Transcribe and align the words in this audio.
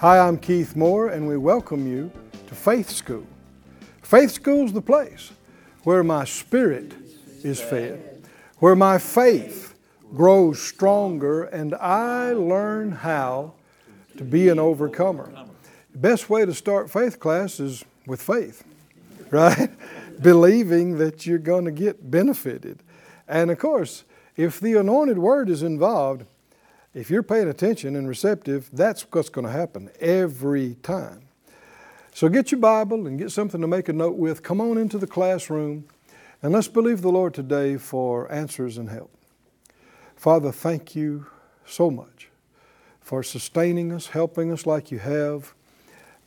Hi, 0.00 0.18
I'm 0.18 0.38
Keith 0.38 0.76
Moore, 0.76 1.08
and 1.08 1.28
we 1.28 1.36
welcome 1.36 1.86
you 1.86 2.10
to 2.46 2.54
Faith 2.54 2.88
School. 2.88 3.26
Faith 4.00 4.30
School's 4.30 4.72
the 4.72 4.80
place 4.80 5.30
where 5.82 6.02
my 6.02 6.24
spirit 6.24 6.94
is 7.44 7.60
fed, 7.60 8.22
where 8.60 8.74
my 8.74 8.96
faith 8.96 9.74
grows 10.16 10.58
stronger, 10.58 11.44
and 11.44 11.74
I 11.74 12.32
learn 12.32 12.92
how 12.92 13.52
to 14.16 14.24
be 14.24 14.48
an 14.48 14.58
overcomer. 14.58 15.30
The 15.92 15.98
best 15.98 16.30
way 16.30 16.46
to 16.46 16.54
start 16.54 16.90
faith 16.90 17.20
class 17.20 17.60
is 17.60 17.84
with 18.06 18.22
faith, 18.22 18.64
right? 19.30 19.68
Believing 20.22 20.96
that 20.96 21.26
you're 21.26 21.36
going 21.36 21.66
to 21.66 21.70
get 21.70 22.10
benefited. 22.10 22.78
And 23.28 23.50
of 23.50 23.58
course, 23.58 24.04
if 24.34 24.60
the 24.60 24.76
anointed 24.76 25.18
word 25.18 25.50
is 25.50 25.62
involved, 25.62 26.24
if 26.94 27.10
you're 27.10 27.22
paying 27.22 27.48
attention 27.48 27.94
and 27.94 28.08
receptive, 28.08 28.68
that's 28.72 29.02
what's 29.12 29.28
going 29.28 29.46
to 29.46 29.52
happen 29.52 29.90
every 30.00 30.74
time. 30.82 31.22
So 32.12 32.28
get 32.28 32.50
your 32.50 32.60
Bible 32.60 33.06
and 33.06 33.18
get 33.18 33.30
something 33.30 33.60
to 33.60 33.68
make 33.68 33.88
a 33.88 33.92
note 33.92 34.16
with. 34.16 34.42
Come 34.42 34.60
on 34.60 34.76
into 34.76 34.98
the 34.98 35.06
classroom 35.06 35.84
and 36.42 36.52
let's 36.52 36.68
believe 36.68 37.02
the 37.02 37.12
Lord 37.12 37.34
today 37.34 37.76
for 37.76 38.30
answers 38.32 38.78
and 38.78 38.90
help. 38.90 39.10
Father, 40.16 40.50
thank 40.50 40.96
you 40.96 41.26
so 41.64 41.90
much 41.90 42.28
for 43.00 43.22
sustaining 43.22 43.92
us, 43.92 44.08
helping 44.08 44.52
us 44.52 44.66
like 44.66 44.90
you 44.90 44.98
have. 44.98 45.54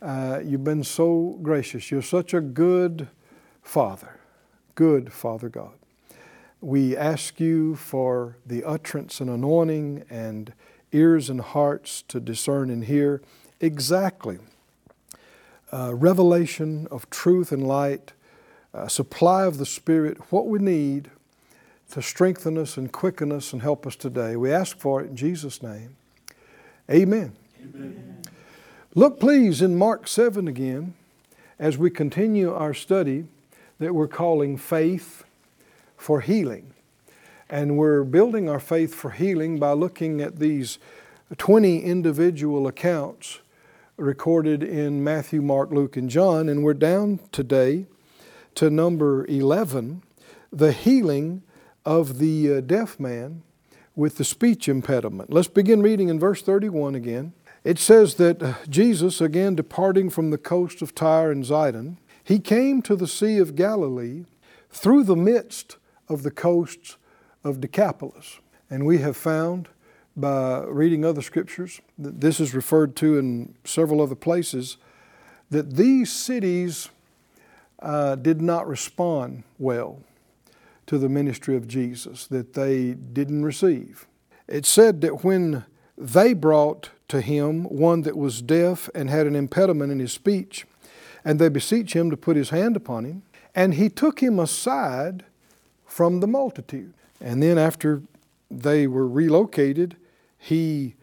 Uh, 0.00 0.40
you've 0.42 0.64
been 0.64 0.84
so 0.84 1.38
gracious. 1.42 1.90
You're 1.90 2.02
such 2.02 2.34
a 2.34 2.40
good 2.40 3.08
Father, 3.62 4.18
good 4.74 5.12
Father 5.12 5.48
God. 5.48 5.74
We 6.64 6.96
ask 6.96 7.40
you 7.40 7.74
for 7.74 8.38
the 8.46 8.64
utterance 8.64 9.20
and 9.20 9.28
anointing 9.28 10.06
and 10.08 10.54
ears 10.92 11.28
and 11.28 11.42
hearts 11.42 12.00
to 12.08 12.18
discern 12.18 12.70
and 12.70 12.84
hear 12.84 13.20
exactly 13.60 14.38
uh, 15.70 15.94
revelation 15.94 16.88
of 16.90 17.10
truth 17.10 17.52
and 17.52 17.68
light, 17.68 18.14
uh, 18.72 18.88
supply 18.88 19.44
of 19.44 19.58
the 19.58 19.66
Spirit, 19.66 20.32
what 20.32 20.46
we 20.46 20.58
need 20.58 21.10
to 21.90 22.00
strengthen 22.00 22.56
us 22.56 22.78
and 22.78 22.90
quicken 22.90 23.30
us 23.30 23.52
and 23.52 23.60
help 23.60 23.86
us 23.86 23.94
today. 23.94 24.34
We 24.34 24.50
ask 24.50 24.78
for 24.78 25.02
it 25.02 25.10
in 25.10 25.16
Jesus' 25.16 25.62
name. 25.62 25.96
Amen. 26.90 27.36
Amen. 27.62 28.22
Look, 28.94 29.20
please, 29.20 29.60
in 29.60 29.76
Mark 29.76 30.08
7 30.08 30.48
again 30.48 30.94
as 31.58 31.76
we 31.76 31.90
continue 31.90 32.54
our 32.54 32.72
study 32.72 33.26
that 33.78 33.94
we're 33.94 34.08
calling 34.08 34.56
Faith 34.56 35.24
for 35.96 36.20
Healing. 36.20 36.74
And 37.48 37.76
we're 37.76 38.04
building 38.04 38.48
our 38.48 38.60
faith 38.60 38.94
for 38.94 39.10
healing 39.10 39.58
by 39.58 39.72
looking 39.72 40.20
at 40.20 40.38
these 40.38 40.78
20 41.36 41.80
individual 41.80 42.66
accounts 42.66 43.40
recorded 43.96 44.62
in 44.62 45.04
Matthew, 45.04 45.42
Mark, 45.42 45.70
Luke, 45.70 45.96
and 45.96 46.08
John. 46.08 46.48
And 46.48 46.64
we're 46.64 46.74
down 46.74 47.20
today 47.32 47.86
to 48.54 48.70
number 48.70 49.26
11 49.26 50.02
the 50.52 50.72
healing 50.72 51.42
of 51.84 52.18
the 52.18 52.54
uh, 52.54 52.60
deaf 52.60 52.98
man 52.98 53.42
with 53.96 54.16
the 54.16 54.24
speech 54.24 54.68
impediment. 54.68 55.32
Let's 55.32 55.48
begin 55.48 55.82
reading 55.82 56.08
in 56.08 56.18
verse 56.18 56.42
31 56.42 56.94
again. 56.94 57.32
It 57.62 57.78
says 57.78 58.14
that 58.16 58.42
uh, 58.42 58.54
Jesus, 58.68 59.20
again 59.20 59.54
departing 59.54 60.10
from 60.10 60.30
the 60.30 60.38
coast 60.38 60.82
of 60.82 60.94
Tyre 60.94 61.30
and 61.30 61.44
Zidon, 61.44 61.96
he 62.22 62.38
came 62.38 62.82
to 62.82 62.96
the 62.96 63.06
Sea 63.06 63.38
of 63.38 63.54
Galilee 63.54 64.24
through 64.70 65.04
the 65.04 65.16
midst 65.16 65.76
of 66.08 66.22
the 66.22 66.30
coasts 66.30 66.96
of 67.42 67.60
Decapolis. 67.60 68.40
And 68.70 68.86
we 68.86 68.98
have 68.98 69.16
found 69.16 69.68
by 70.16 70.60
reading 70.64 71.04
other 71.04 71.22
scriptures 71.22 71.80
that 71.98 72.20
this 72.20 72.40
is 72.40 72.54
referred 72.54 72.96
to 72.96 73.18
in 73.18 73.54
several 73.64 74.00
other 74.00 74.14
places 74.14 74.76
that 75.50 75.76
these 75.76 76.10
cities 76.10 76.88
uh, 77.80 78.14
did 78.16 78.40
not 78.40 78.66
respond 78.66 79.44
well 79.58 80.00
to 80.86 80.98
the 80.98 81.08
ministry 81.08 81.56
of 81.56 81.66
Jesus, 81.66 82.26
that 82.26 82.54
they 82.54 82.92
didn't 82.92 83.44
receive. 83.44 84.06
It 84.46 84.66
said 84.66 85.00
that 85.00 85.24
when 85.24 85.64
they 85.96 86.34
brought 86.34 86.90
to 87.08 87.20
him 87.20 87.64
one 87.64 88.02
that 88.02 88.16
was 88.16 88.42
deaf 88.42 88.90
and 88.94 89.08
had 89.08 89.26
an 89.26 89.36
impediment 89.36 89.92
in 89.92 89.98
his 89.98 90.12
speech, 90.12 90.66
and 91.24 91.38
they 91.38 91.48
beseech 91.48 91.94
him 91.94 92.10
to 92.10 92.16
put 92.16 92.36
his 92.36 92.50
hand 92.50 92.76
upon 92.76 93.04
him, 93.04 93.22
and 93.54 93.74
he 93.74 93.88
took 93.88 94.20
him 94.20 94.38
aside 94.38 95.24
from 95.94 96.18
the 96.18 96.26
multitude. 96.26 96.92
And 97.20 97.40
then 97.40 97.56
after 97.56 98.02
they 98.50 98.88
were 98.88 99.06
relocated, 99.06 99.96
he 100.36 100.96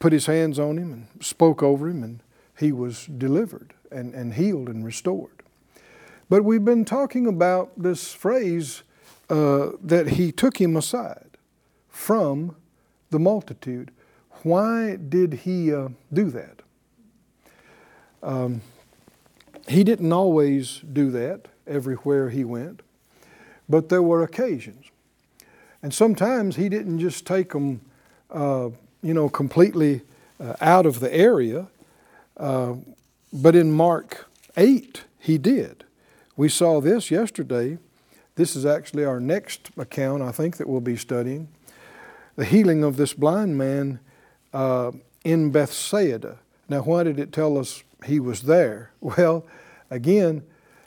put 0.00 0.12
his 0.12 0.26
hands 0.26 0.58
on 0.58 0.78
him 0.78 0.92
and 0.92 1.24
spoke 1.24 1.62
over 1.62 1.88
him, 1.88 2.02
and 2.02 2.20
he 2.58 2.72
was 2.72 3.06
delivered 3.06 3.72
and, 3.92 4.14
and 4.14 4.34
healed 4.34 4.68
and 4.68 4.84
restored. 4.84 5.44
But 6.28 6.42
we've 6.42 6.64
been 6.64 6.84
talking 6.84 7.28
about 7.28 7.70
this 7.80 8.12
phrase 8.12 8.82
uh, 9.30 9.68
that 9.80 10.08
he 10.08 10.32
took 10.32 10.60
him 10.60 10.76
aside 10.76 11.38
from 11.88 12.56
the 13.10 13.20
multitude. 13.20 13.92
Why 14.42 14.96
did 14.96 15.34
he 15.44 15.72
uh, 15.72 15.90
do 16.12 16.30
that? 16.30 16.62
Um, 18.24 18.62
he 19.68 19.84
didn't 19.84 20.12
always 20.12 20.80
do 20.80 21.12
that 21.12 21.46
everywhere 21.64 22.30
he 22.30 22.42
went, 22.42 22.82
but 23.68 23.88
there 23.88 24.02
were 24.02 24.22
occasions. 24.22 24.86
And 25.82 25.92
sometimes 25.92 26.56
he 26.56 26.68
didn't 26.68 26.98
just 26.98 27.26
take 27.26 27.52
them, 27.52 27.80
uh, 28.30 28.70
you 29.02 29.14
know, 29.14 29.28
completely 29.28 30.02
uh, 30.40 30.54
out 30.60 30.86
of 30.86 31.00
the 31.00 31.14
area, 31.14 31.68
uh, 32.36 32.74
but 33.32 33.54
in 33.54 33.72
Mark 33.72 34.28
8, 34.56 35.04
he 35.18 35.38
did. 35.38 35.84
We 36.36 36.48
saw 36.48 36.80
this 36.80 37.10
yesterday. 37.10 37.78
This 38.34 38.54
is 38.54 38.66
actually 38.66 39.04
our 39.04 39.20
next 39.20 39.70
account, 39.76 40.22
I 40.22 40.32
think, 40.32 40.58
that 40.58 40.68
we'll 40.68 40.80
be 40.80 40.96
studying. 40.96 41.48
The 42.36 42.44
healing 42.44 42.84
of 42.84 42.96
this 42.96 43.14
blind 43.14 43.56
man 43.56 44.00
uh, 44.52 44.92
in 45.24 45.50
Bethsaida. 45.50 46.38
Now, 46.68 46.82
why 46.82 47.04
did 47.04 47.18
it 47.18 47.32
tell 47.32 47.56
us 47.56 47.82
he 48.04 48.20
was 48.20 48.42
there? 48.42 48.90
Well, 49.00 49.46
again, 49.90 50.42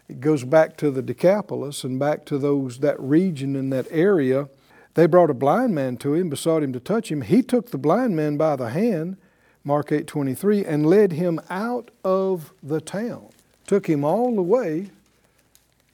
it 0.09 0.19
goes 0.19 0.43
back 0.43 0.75
to 0.77 0.89
the 0.89 1.03
Decapolis 1.03 1.83
and 1.83 1.99
back 1.99 2.25
to 2.25 2.39
those 2.39 2.79
that 2.79 2.99
region 2.99 3.55
in 3.55 3.69
that 3.69 3.85
area. 3.91 4.49
They 4.95 5.05
brought 5.05 5.29
a 5.29 5.35
blind 5.35 5.75
man 5.75 5.97
to 5.97 6.15
him, 6.15 6.29
besought 6.29 6.63
him 6.63 6.73
to 6.73 6.79
touch 6.79 7.11
him. 7.11 7.21
He 7.21 7.43
took 7.43 7.69
the 7.69 7.77
blind 7.77 8.15
man 8.15 8.35
by 8.35 8.55
the 8.55 8.71
hand, 8.71 9.17
Mark 9.63 9.91
8:23, 9.91 10.65
and 10.65 10.85
led 10.85 11.13
him 11.13 11.39
out 11.49 11.91
of 12.03 12.51
the 12.63 12.81
town. 12.81 13.27
Took 13.67 13.87
him 13.87 14.03
all 14.03 14.35
the 14.35 14.41
way 14.41 14.89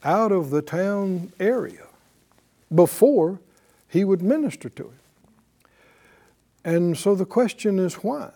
out 0.01 0.31
of 0.31 0.49
the 0.49 0.61
town 0.61 1.33
area 1.37 1.87
before 2.73 3.39
he 3.89 4.05
would 4.05 4.21
minister 4.21 4.69
to 4.69 4.83
him. 4.83 4.99
And 6.63 6.97
so 6.97 7.15
the 7.15 7.25
question 7.25 7.79
is 7.79 7.95
why? 7.95 8.31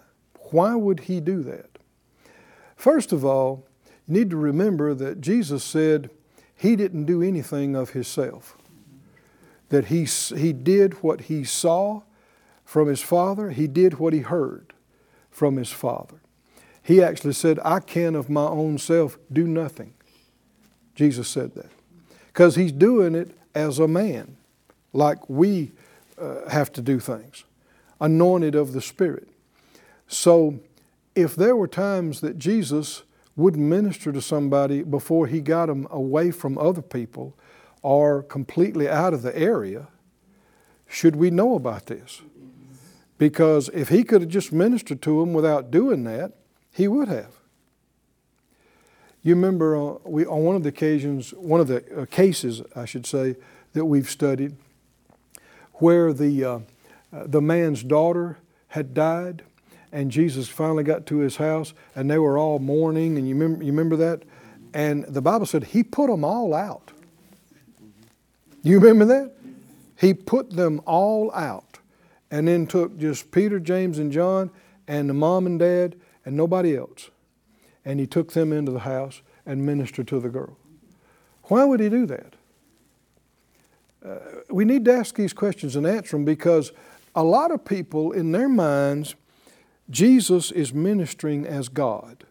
Why 0.52 0.76
would 0.76 1.02
he 1.02 1.22
do 1.22 1.42
that? 1.44 1.70
First 2.76 3.14
of 3.14 3.24
all, 3.24 3.66
you 4.10 4.16
need 4.16 4.30
to 4.32 4.38
remember 4.38 4.96
that 4.96 5.22
Jesus 5.22 5.64
said 5.64 6.10
he 6.56 6.76
didn't 6.76 7.06
do 7.06 7.22
anything 7.22 7.76
of 7.76 7.92
himself. 7.92 8.58
That 9.70 9.86
he, 9.86 10.06
he 10.06 10.52
did 10.52 11.04
what 11.04 11.22
he 11.22 11.44
saw 11.44 12.02
from 12.66 12.88
his 12.88 13.02
Father, 13.02 13.52
he 13.52 13.68
did 13.68 14.00
what 14.00 14.14
he 14.14 14.20
heard 14.20 14.74
from 15.30 15.58
his 15.58 15.72
Father. 15.72 16.22
He 16.82 17.04
actually 17.04 17.34
said, 17.34 17.60
I 17.64 17.80
can 17.80 18.16
of 18.16 18.30
my 18.30 18.46
own 18.46 18.80
self 18.80 19.18
do 19.32 19.48
nothing. 19.48 19.94
Jesus 20.96 21.28
said 21.28 21.54
that. 21.56 21.70
Because 22.28 22.56
he's 22.56 22.72
doing 22.72 23.14
it 23.16 23.38
as 23.54 23.80
a 23.80 23.88
man, 23.88 24.38
like 24.92 25.30
we 25.30 25.72
uh, 26.20 26.50
have 26.50 26.72
to 26.74 26.82
do 26.82 27.00
things, 27.00 27.44
anointed 28.02 28.56
of 28.56 28.74
the 28.74 28.82
Spirit. 28.82 29.30
So 30.08 30.60
if 31.16 31.36
there 31.36 31.56
were 31.56 31.68
times 31.68 32.22
that 32.22 32.40
Jesus 32.40 33.04
wouldn't 33.36 33.64
minister 33.64 34.12
to 34.12 34.22
somebody 34.22 34.84
before 34.84 35.28
he 35.28 35.40
got 35.40 35.68
them 35.68 35.88
away 35.90 36.32
from 36.32 36.58
other 36.58 36.82
people 36.82 37.36
or 37.82 38.24
completely 38.24 38.90
out 38.90 39.14
of 39.14 39.22
the 39.22 39.38
area, 39.38 39.88
should 40.88 41.16
we 41.16 41.30
know 41.30 41.56
about 41.56 41.86
this? 41.86 42.22
Because 43.18 43.70
if 43.74 43.90
he 43.90 44.04
could 44.04 44.22
have 44.22 44.30
just 44.30 44.52
ministered 44.52 45.02
to 45.04 45.20
them 45.20 45.34
without 45.34 45.72
doing 45.72 46.04
that, 46.06 46.34
he 46.72 46.88
would 46.88 47.08
have. 47.08 47.34
You 49.22 49.36
remember 49.36 49.76
uh, 49.76 49.96
we, 50.06 50.26
on 50.26 50.44
one 50.44 50.56
of 50.56 50.64
the 50.64 50.70
occasions, 50.70 51.32
one 51.32 51.60
of 51.60 51.68
the 51.68 51.84
uh, 52.02 52.06
cases, 52.06 52.62
I 52.76 52.86
should 52.86 53.06
say, 53.06 53.36
that 53.74 53.86
we've 53.86 54.10
studied, 54.10 54.56
where 55.74 56.14
the, 56.14 56.44
uh, 56.44 56.60
uh, 57.12 57.26
the 57.26 57.42
man's 57.42 57.84
daughter 57.84 58.38
had 58.70 58.94
died, 58.94 59.44
and 59.92 60.12
Jesus 60.12 60.48
finally 60.48 60.84
got 60.84 61.06
to 61.08 61.18
his 61.18 61.38
house, 61.38 61.74
and 61.96 62.10
they 62.10 62.18
were 62.18 62.38
all 62.38 62.60
mourning, 62.60 63.18
and 63.18 63.28
you 63.28 63.36
remember, 63.36 63.64
you 63.64 63.72
remember 63.72 63.96
that? 63.98 64.24
And 64.74 65.04
the 65.06 65.22
Bible 65.22 65.46
said 65.46 65.66
he 65.66 65.84
put 65.84 66.10
them 66.10 66.24
all 66.24 66.54
out. 66.54 66.92
You 68.62 68.80
remember 68.80 69.06
that? 69.06 69.34
He 69.98 70.14
put 70.14 70.52
them 70.52 70.82
all 70.86 71.32
out, 71.34 71.80
and 72.30 72.48
then 72.48 72.68
took 72.68 72.98
just 72.98 73.32
Peter, 73.32 73.60
James, 73.60 74.00
and 74.00 74.12
John, 74.12 74.52
and 74.88 75.10
the 75.10 75.14
mom 75.14 75.46
and 75.46 75.60
dad, 75.60 75.96
and 76.26 76.36
nobody 76.38 76.78
else 76.78 77.10
and 77.86 78.00
he 78.00 78.06
took 78.06 78.34
them 78.34 78.54
into 78.54 78.72
the 78.72 78.80
house 78.80 79.24
and 79.46 79.66
ministered 79.66 80.08
to 80.08 80.20
the 80.20 80.30
girl. 80.30 80.58
Why 81.44 81.64
would 81.64 81.80
he 81.80 81.90
do 81.90 82.06
that? 82.06 82.36
Uh, 84.06 84.18
we 84.50 84.64
need 84.64 84.86
to 84.86 84.94
ask 84.94 85.16
these 85.16 85.34
questions 85.34 85.76
and 85.76 85.88
answer 85.88 86.16
them 86.16 86.24
because 86.24 86.72
a 87.16 87.24
lot 87.24 87.52
of 87.52 87.66
people, 87.66 88.12
in 88.12 88.32
their 88.32 88.48
minds, 88.48 89.16
Jesus 89.90 90.52
is 90.52 90.74
ministering 90.74 91.46
as 91.46 91.70
God. 91.70 92.26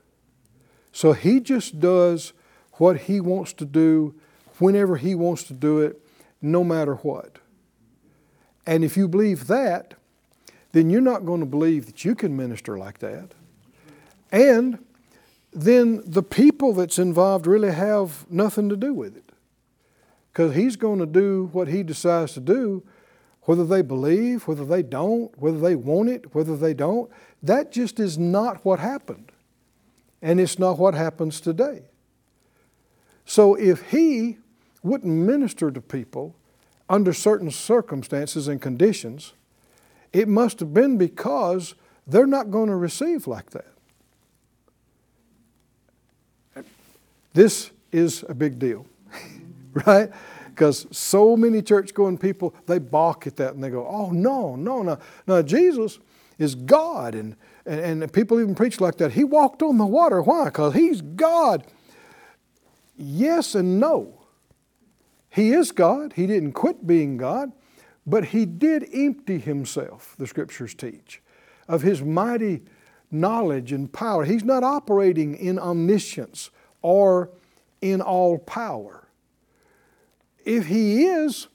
So 0.93 1.13
he 1.13 1.41
just 1.41 1.81
does 1.81 2.33
what 2.75 3.03
he 3.03 3.21
wants 3.21 3.53
to 3.55 3.65
do 3.65 4.15
whenever 4.59 4.97
he 4.97 5.15
wants 5.15 5.45
to 5.45 5.53
do 5.53 5.81
it, 5.81 6.01
no 6.41 6.63
matter 6.65 6.95
what. 6.97 7.39
And 8.67 8.85
if 8.85 8.97
you 8.97 9.09
believe 9.09 9.47
that, 9.47 9.95
then 10.73 10.91
you're 10.91 11.01
not 11.01 11.25
going 11.25 11.41
to 11.41 11.47
believe 11.47 11.87
that 11.87 12.05
you 12.05 12.15
can 12.15 12.37
minister 12.37 12.77
like 12.77 12.99
that. 12.99 13.33
And 14.31 14.85
then 15.53 16.03
the 16.05 16.23
people 16.23 16.75
that's 16.75 16.99
involved 16.99 17.47
really 17.47 17.73
have 17.73 18.31
nothing 18.31 18.69
to 18.69 18.77
do 18.77 18.93
with 18.93 19.17
it. 19.17 19.33
Because 20.33 20.55
he's 20.55 20.77
going 20.77 20.99
to 20.99 21.07
do 21.07 21.49
what 21.53 21.69
he 21.69 21.83
decides 21.83 22.35
to 22.35 22.41
do, 22.41 22.85
whether 23.49 23.65
they 23.65 23.81
believe, 23.81 24.47
whether 24.47 24.67
they 24.67 24.83
don't, 24.83 25.33
whether 25.41 25.59
they 25.59 25.75
want 25.75 26.11
it, 26.11 26.35
whether 26.35 26.55
they 26.55 26.75
don't. 26.75 27.11
That 27.43 27.73
just 27.73 27.99
is 27.99 28.19
not 28.19 28.63
what 28.63 28.79
happened. 28.79 29.33
And 30.21 30.39
it's 30.39 30.59
not 30.59 30.79
what 30.79 30.93
happens 30.93 31.41
today. 31.41 31.85
So 33.25 33.55
if 33.55 33.91
he 33.91 34.37
wouldn't 34.83 35.11
minister 35.11 35.71
to 35.71 35.81
people 35.81 36.37
under 36.91 37.15
certain 37.15 37.51
circumstances 37.51 38.49
and 38.49 38.61
conditions, 38.61 39.33
it 40.13 40.29
must 40.29 40.61
have 40.61 40.75
been 40.75 40.99
because 40.99 41.75
they're 42.07 42.27
not 42.27 42.51
going 42.51 42.69
to 42.69 42.77
receive 42.77 43.27
like 43.27 43.49
that. 43.53 43.73
This 47.33 47.71
is 47.93 48.27
a 48.29 48.35
big 48.35 48.59
deal, 48.59 48.85
right? 49.87 50.11
Because 50.59 50.89
so 50.91 51.37
many 51.37 51.63
church 51.63 51.95
going 51.95 52.19
people, 52.19 52.53
they 52.67 52.81
balk 52.81 53.29
at 53.29 53.37
that 53.37 53.55
and 53.55 53.63
they 53.63 53.71
go, 53.71 53.87
oh, 53.87 54.11
no, 54.11 54.57
no, 54.57 54.83
no. 54.83 54.99
No, 55.29 55.41
Jesus 55.41 56.01
is 56.37 56.57
God. 56.57 57.15
And, 57.15 57.37
and, 57.65 58.03
and 58.03 58.13
people 58.13 58.41
even 58.41 58.57
preach 58.57 58.81
like 58.81 58.97
that. 58.97 59.13
He 59.13 59.23
walked 59.23 59.63
on 59.63 59.79
the 59.79 59.87
water. 59.87 60.21
Why? 60.21 60.47
Because 60.47 60.75
he's 60.75 61.01
God. 61.01 61.65
Yes 62.97 63.55
and 63.55 63.79
no. 63.79 64.23
He 65.31 65.53
is 65.53 65.71
God. 65.71 66.15
He 66.15 66.27
didn't 66.27 66.55
quit 66.55 66.85
being 66.85 67.19
God, 67.19 67.53
but 68.05 68.25
he 68.25 68.45
did 68.45 68.85
empty 68.93 69.39
himself, 69.39 70.17
the 70.19 70.27
scriptures 70.27 70.75
teach, 70.75 71.23
of 71.69 71.83
his 71.83 72.03
mighty 72.03 72.63
knowledge 73.13 73.71
and 73.71 73.93
power. 73.93 74.25
He's 74.25 74.43
not 74.43 74.65
operating 74.65 75.37
in 75.37 75.57
omniscience 75.57 76.51
or 76.83 77.31
in 77.81 78.01
all 78.01 78.39
power. 78.39 79.05
If 80.45 80.67
He 80.67 81.05
is, 81.05 81.49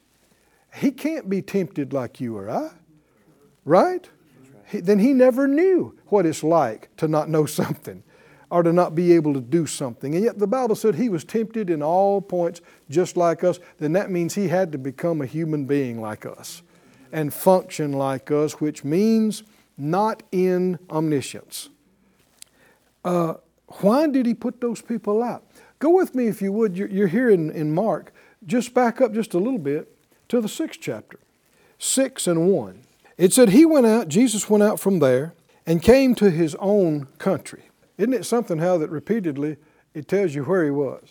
He 0.76 0.92
can't 0.92 1.30
be 1.30 1.42
tempted 1.42 1.94
like 1.94 2.20
you 2.20 2.38
or 2.38 2.50
I, 2.50 2.72
right? 3.66 4.10
He, 4.68 4.80
then 4.80 5.00
He 5.00 5.14
never 5.14 5.48
knew 5.48 5.98
what 6.08 6.26
it's 6.26 6.44
like 6.44 6.96
to 6.98 7.08
not 7.08 7.30
know 7.30 7.46
something 7.46 8.04
or 8.50 8.62
to 8.64 8.72
not 8.72 8.94
be 8.94 9.14
able 9.14 9.34
to 9.34 9.42
do 9.42 9.66
something. 9.66 10.14
And 10.14 10.24
yet 10.24 10.38
the 10.38 10.48
Bible 10.48 10.76
said 10.76 10.96
He 10.96 11.10
was 11.10 11.24
tempted 11.24 11.70
in 11.70 11.82
all 11.82 12.22
points 12.22 12.62
just 12.90 13.18
like 13.18 13.44
us. 13.44 13.60
Then 13.80 13.94
that 13.94 14.12
means 14.12 14.36
He 14.36 14.48
had 14.48 14.72
to 14.74 14.78
become 14.78 15.22
a 15.22 15.26
human 15.26 15.66
being 15.66 16.00
like 16.00 16.26
us 16.26 16.62
and 17.12 17.34
function 17.34 17.94
like 17.94 18.32
us, 18.32 18.54
which 18.60 18.84
means 18.84 19.44
not 19.78 20.24
in 20.32 20.80
omniscience. 20.90 21.70
Uh, 23.06 23.36
why 23.82 24.08
did 24.08 24.26
he 24.26 24.34
put 24.34 24.62
those 24.62 24.82
people 24.82 25.24
out? 25.24 25.46
Go 25.80 25.90
with 25.90 26.16
me, 26.16 26.28
if 26.28 26.42
you 26.42 26.52
would. 26.52 26.78
You're, 26.78 26.88
you're 26.88 27.08
here 27.08 27.30
in, 27.30 27.52
in 27.52 27.74
Mark. 27.74 28.13
Just 28.46 28.74
back 28.74 29.02
up 29.02 29.14
just 29.14 29.34
a 29.34 29.40
little 29.40 29.60
bit 29.60 29.96
to 30.30 30.42
the 30.42 30.50
sixth 30.50 30.80
chapter, 30.82 31.20
6 31.78 32.28
and 32.28 32.50
1. 32.50 32.82
It 33.18 33.34
said, 33.34 33.50
He 33.50 33.66
went 33.66 33.86
out, 33.86 34.08
Jesus 34.08 34.50
went 34.50 34.64
out 34.64 34.80
from 34.80 35.00
there 35.00 35.34
and 35.66 35.82
came 35.82 36.16
to 36.16 36.30
his 36.30 36.56
own 36.56 37.08
country. 37.18 37.64
Isn't 37.98 38.14
it 38.14 38.26
something 38.26 38.58
how 38.58 38.78
that 38.80 38.90
repeatedly 38.90 39.58
it 39.94 40.08
tells 40.08 40.34
you 40.34 40.44
where 40.44 40.66
he 40.66 40.72
was? 40.72 41.04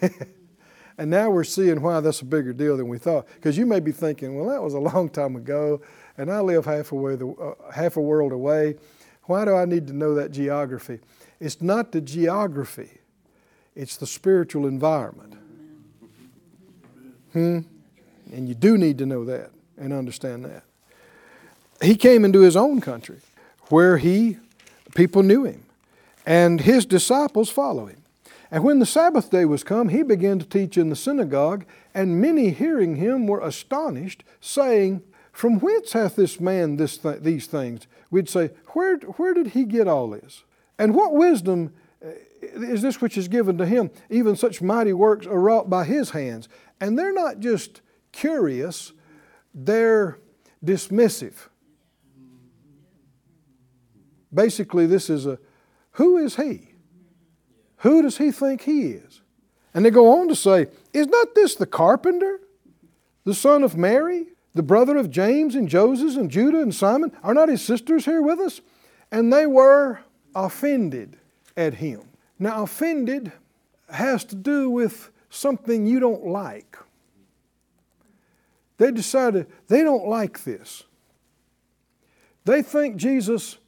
and 0.98 1.10
now 1.10 1.30
we're 1.30 1.44
seeing 1.44 1.82
why 1.82 2.00
that's 2.00 2.20
a 2.20 2.24
bigger 2.24 2.52
deal 2.52 2.76
than 2.76 2.88
we 2.88 2.98
thought. 2.98 3.26
Because 3.34 3.58
you 3.58 3.66
may 3.66 3.80
be 3.80 3.92
thinking, 3.92 4.36
well, 4.36 4.48
that 4.48 4.62
was 4.62 4.74
a 4.74 4.78
long 4.94 5.08
time 5.08 5.36
ago, 5.36 5.80
and 6.16 6.30
I 6.30 6.40
live 6.40 6.64
half 6.64 6.92
a, 6.92 7.16
the, 7.16 7.28
uh, 7.28 7.72
half 7.72 7.96
a 7.96 8.00
world 8.00 8.32
away. 8.32 8.76
Why 9.24 9.44
do 9.44 9.54
I 9.54 9.64
need 9.64 9.86
to 9.88 9.92
know 9.92 10.14
that 10.14 10.30
geography? 10.30 11.00
It's 11.40 11.60
not 11.60 11.92
the 11.92 12.00
geography, 12.00 12.98
it's 13.74 13.96
the 13.96 14.06
spiritual 14.06 14.66
environment. 14.66 15.34
Hmm? 17.38 17.58
And 18.32 18.48
you 18.48 18.54
do 18.54 18.76
need 18.76 18.98
to 18.98 19.06
know 19.06 19.24
that 19.24 19.50
and 19.76 19.92
understand 19.92 20.44
that. 20.44 20.64
He 21.80 21.94
came 21.94 22.24
into 22.24 22.40
his 22.40 22.56
own 22.56 22.80
country 22.80 23.20
where 23.68 23.98
he 23.98 24.38
people 24.94 25.22
knew 25.22 25.44
him 25.44 25.64
and 26.26 26.60
his 26.60 26.84
disciples 26.84 27.48
follow 27.48 27.86
him. 27.86 28.02
And 28.50 28.64
when 28.64 28.78
the 28.78 28.86
Sabbath 28.86 29.30
day 29.30 29.44
was 29.44 29.62
come, 29.62 29.90
he 29.90 30.02
began 30.02 30.38
to 30.38 30.46
teach 30.46 30.76
in 30.76 30.88
the 30.88 30.96
synagogue, 30.96 31.64
and 31.94 32.20
many 32.20 32.50
hearing 32.50 32.96
him 32.96 33.26
were 33.26 33.40
astonished, 33.40 34.24
saying, 34.40 35.02
From 35.32 35.60
whence 35.60 35.92
hath 35.92 36.16
this 36.16 36.40
man 36.40 36.76
this 36.76 36.96
th- 36.96 37.20
these 37.20 37.46
things? 37.46 37.86
We'd 38.10 38.28
say, 38.28 38.50
where, 38.68 38.96
where 38.96 39.34
did 39.34 39.48
he 39.48 39.64
get 39.64 39.86
all 39.86 40.08
this? 40.08 40.44
And 40.78 40.94
what 40.94 41.14
wisdom 41.14 41.74
uh, 42.04 42.08
is 42.40 42.80
this 42.80 43.00
which 43.00 43.18
is 43.18 43.28
given 43.28 43.58
to 43.58 43.66
him? 43.66 43.90
Even 44.08 44.34
such 44.34 44.62
mighty 44.62 44.92
works 44.92 45.26
are 45.26 45.40
wrought 45.40 45.68
by 45.68 45.84
his 45.84 46.10
hands. 46.10 46.48
And 46.80 46.98
they're 46.98 47.12
not 47.12 47.40
just 47.40 47.80
curious, 48.12 48.92
they're 49.54 50.18
dismissive. 50.64 51.34
Basically, 54.32 54.86
this 54.86 55.08
is 55.08 55.26
a 55.26 55.38
who 55.92 56.16
is 56.16 56.36
he? 56.36 56.68
Who 57.78 58.02
does 58.02 58.18
he 58.18 58.30
think 58.30 58.62
he 58.62 58.92
is? 58.92 59.20
And 59.74 59.84
they 59.84 59.90
go 59.90 60.20
on 60.20 60.28
to 60.28 60.36
say, 60.36 60.68
Is 60.92 61.08
not 61.08 61.34
this 61.34 61.54
the 61.54 61.66
carpenter, 61.66 62.40
the 63.24 63.34
son 63.34 63.62
of 63.62 63.76
Mary, 63.76 64.26
the 64.54 64.62
brother 64.62 64.96
of 64.96 65.10
James 65.10 65.54
and 65.54 65.68
Joseph 65.68 66.16
and 66.16 66.30
Judah 66.30 66.60
and 66.60 66.74
Simon? 66.74 67.12
Are 67.22 67.34
not 67.34 67.48
his 67.48 67.62
sisters 67.62 68.04
here 68.04 68.22
with 68.22 68.38
us? 68.38 68.60
And 69.10 69.32
they 69.32 69.46
were 69.46 70.00
offended 70.34 71.18
at 71.56 71.74
him. 71.74 72.02
Now, 72.38 72.62
offended 72.62 73.32
has 73.90 74.24
to 74.26 74.36
do 74.36 74.70
with 74.70 75.10
something 75.30 75.86
you 75.86 76.00
don't 76.00 76.26
like. 76.26 76.76
They 78.78 78.92
decided 78.92 79.46
they 79.66 79.82
don't 79.82 80.06
like 80.06 80.44
this. 80.44 80.84
They 82.44 82.62
think 82.62 82.96
Jesus 82.96 83.58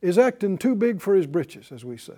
is 0.00 0.18
acting 0.18 0.58
too 0.58 0.74
big 0.74 1.00
for 1.00 1.14
his 1.14 1.26
britches, 1.26 1.72
as 1.72 1.84
we 1.84 1.96
say. 1.96 2.14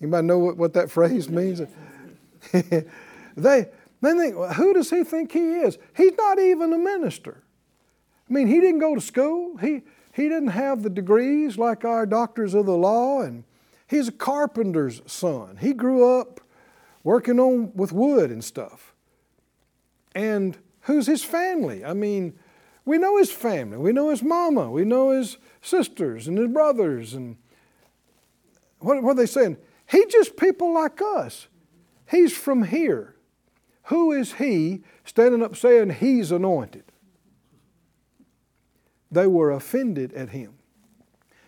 Anybody 0.00 0.26
know 0.26 0.38
what, 0.38 0.56
what 0.56 0.72
that 0.74 0.90
phrase 0.96 1.28
means? 1.28 1.60
they, 2.52 2.86
they 3.36 3.66
think, 4.00 4.36
well, 4.36 4.52
who 4.54 4.74
does 4.74 4.90
he 4.90 5.04
think 5.04 5.32
he 5.32 5.54
is? 5.56 5.78
He's 5.96 6.12
not 6.16 6.38
even 6.38 6.72
a 6.72 6.78
minister. 6.78 7.42
I 8.28 8.32
mean, 8.32 8.46
he 8.46 8.60
didn't 8.60 8.80
go 8.80 8.94
to 8.94 9.00
school. 9.00 9.56
He, 9.58 9.82
he 10.12 10.28
didn't 10.28 10.48
have 10.48 10.82
the 10.82 10.90
degrees 10.90 11.58
like 11.58 11.84
our 11.84 12.06
doctors 12.06 12.54
of 12.54 12.66
the 12.66 12.76
law, 12.76 13.20
and 13.20 13.44
he's 13.86 14.08
a 14.08 14.12
carpenter's 14.12 15.02
son. 15.06 15.58
He 15.60 15.72
grew 15.72 16.18
up 16.18 16.40
working 17.06 17.38
on 17.38 17.72
with 17.76 17.92
wood 17.92 18.32
and 18.32 18.42
stuff. 18.42 18.92
And 20.12 20.58
who's 20.80 21.06
his 21.06 21.22
family? 21.22 21.84
I 21.84 21.92
mean, 21.92 22.36
we 22.84 22.98
know 22.98 23.16
his 23.18 23.30
family. 23.30 23.78
We 23.78 23.92
know 23.92 24.10
his 24.10 24.24
mama. 24.24 24.72
We 24.72 24.84
know 24.84 25.10
his 25.10 25.36
sisters 25.62 26.26
and 26.26 26.36
his 26.36 26.48
brothers. 26.48 27.14
And 27.14 27.36
what, 28.80 29.00
what 29.04 29.12
are 29.12 29.14
they 29.14 29.26
saying? 29.26 29.56
He's 29.88 30.06
just 30.06 30.36
people 30.36 30.74
like 30.74 31.00
us. 31.00 31.46
He's 32.10 32.36
from 32.36 32.64
here. 32.64 33.14
Who 33.84 34.10
is 34.10 34.34
he 34.34 34.82
standing 35.04 35.44
up 35.44 35.54
saying 35.54 35.90
he's 35.90 36.32
anointed? 36.32 36.90
They 39.12 39.28
were 39.28 39.52
offended 39.52 40.12
at 40.12 40.30
him. 40.30 40.54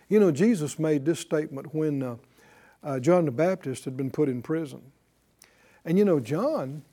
You 0.07 0.21
know, 0.21 0.31
Jesus 0.31 0.79
made 0.79 1.03
this 1.03 1.19
statement 1.19 1.75
when 1.75 2.01
uh, 2.01 2.15
uh, 2.81 2.99
John 3.01 3.25
the 3.25 3.31
Baptist 3.31 3.83
had 3.83 3.97
been 3.97 4.09
put 4.09 4.29
in 4.29 4.41
prison. 4.41 4.93
And 5.85 5.97
you 5.97 6.05
know, 6.05 6.19
John 6.19 6.83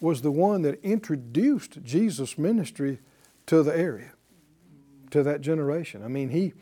was 0.00 0.22
the 0.22 0.32
one 0.32 0.62
that 0.62 0.82
introduced 0.82 1.82
Jesus' 1.82 2.38
ministry 2.38 3.00
to 3.46 3.62
the 3.62 3.76
area, 3.76 4.12
to 5.10 5.22
that 5.22 5.40
generation. 5.40 6.02
I 6.02 6.08
mean, 6.08 6.30
he, 6.30 6.54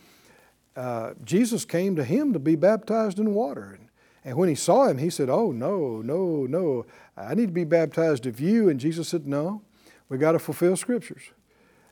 uh, 0.76 1.14
Jesus 1.25 1.64
came 1.64 1.97
to 1.97 2.04
him 2.04 2.32
to 2.32 2.38
be 2.38 2.56
baptized 2.56 3.18
in 3.18 3.35
water. 3.35 3.76
And, 3.78 3.88
and 4.25 4.37
when 4.37 4.49
he 4.49 4.54
saw 4.54 4.87
him, 4.87 4.99
he 4.99 5.11
said, 5.11 5.30
Oh, 5.30 5.52
no, 5.52 6.02
no, 6.02 6.47
no, 6.47 6.87
I 7.16 7.35
need 7.35 7.47
to 7.47 7.52
be 7.52 7.64
baptized 7.64 8.26
of 8.26 8.40
you. 8.40 8.68
And 8.68 8.80
Jesus 8.80 9.08
said, 9.08 9.26
No, 9.26 9.62
we 10.08 10.18
got 10.18 10.32
to 10.32 10.38
fulfill 10.38 10.76
scriptures. 10.76 11.30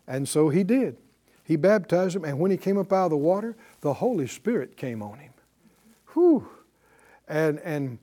And 0.07 0.29
so 0.29 0.49
he 0.49 0.65
did. 0.65 0.97
He 1.47 1.55
baptized 1.55 2.17
him, 2.17 2.25
and 2.25 2.41
when 2.41 2.51
he 2.51 2.57
came 2.57 2.77
up 2.77 2.93
out 2.93 3.05
of 3.05 3.11
the 3.11 3.17
water, 3.17 3.57
the 3.81 3.95
Holy 3.95 4.27
Spirit 4.27 4.77
came 4.77 5.01
on 5.01 5.21
him. 5.21 5.33
Whew. 6.13 6.49
And, 7.29 7.61
and 7.61 7.99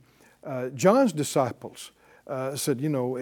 uh, 0.46 0.70
John's 0.70 1.14
disciples 1.14 1.92
uh, 2.28 2.56
said, 2.56 2.82
You 2.82 2.90
know, 2.90 3.18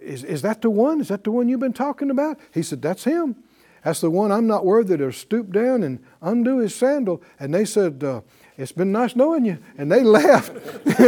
is, 0.00 0.24
is 0.24 0.42
that 0.42 0.62
the 0.62 0.70
one? 0.70 1.00
Is 1.00 1.08
that 1.08 1.24
the 1.24 1.30
one 1.30 1.48
you've 1.48 1.60
been 1.60 1.72
talking 1.72 2.10
about? 2.10 2.38
He 2.52 2.62
said, 2.62 2.82
That's 2.82 3.04
him. 3.04 3.36
That's 3.84 4.00
the 4.00 4.10
one 4.10 4.32
I'm 4.32 4.46
not 4.46 4.64
worthy 4.64 4.96
to 4.96 5.12
stoop 5.12 5.52
down 5.52 5.82
and 5.82 6.02
undo 6.22 6.58
his 6.58 6.74
sandal. 6.74 7.22
And 7.38 7.52
they 7.52 7.64
said, 7.64 8.02
uh, 8.02 8.22
It's 8.56 8.72
been 8.72 8.92
nice 8.92 9.14
knowing 9.14 9.44
you. 9.44 9.58
And 9.76 9.92
they 9.92 10.02
left 10.04 10.50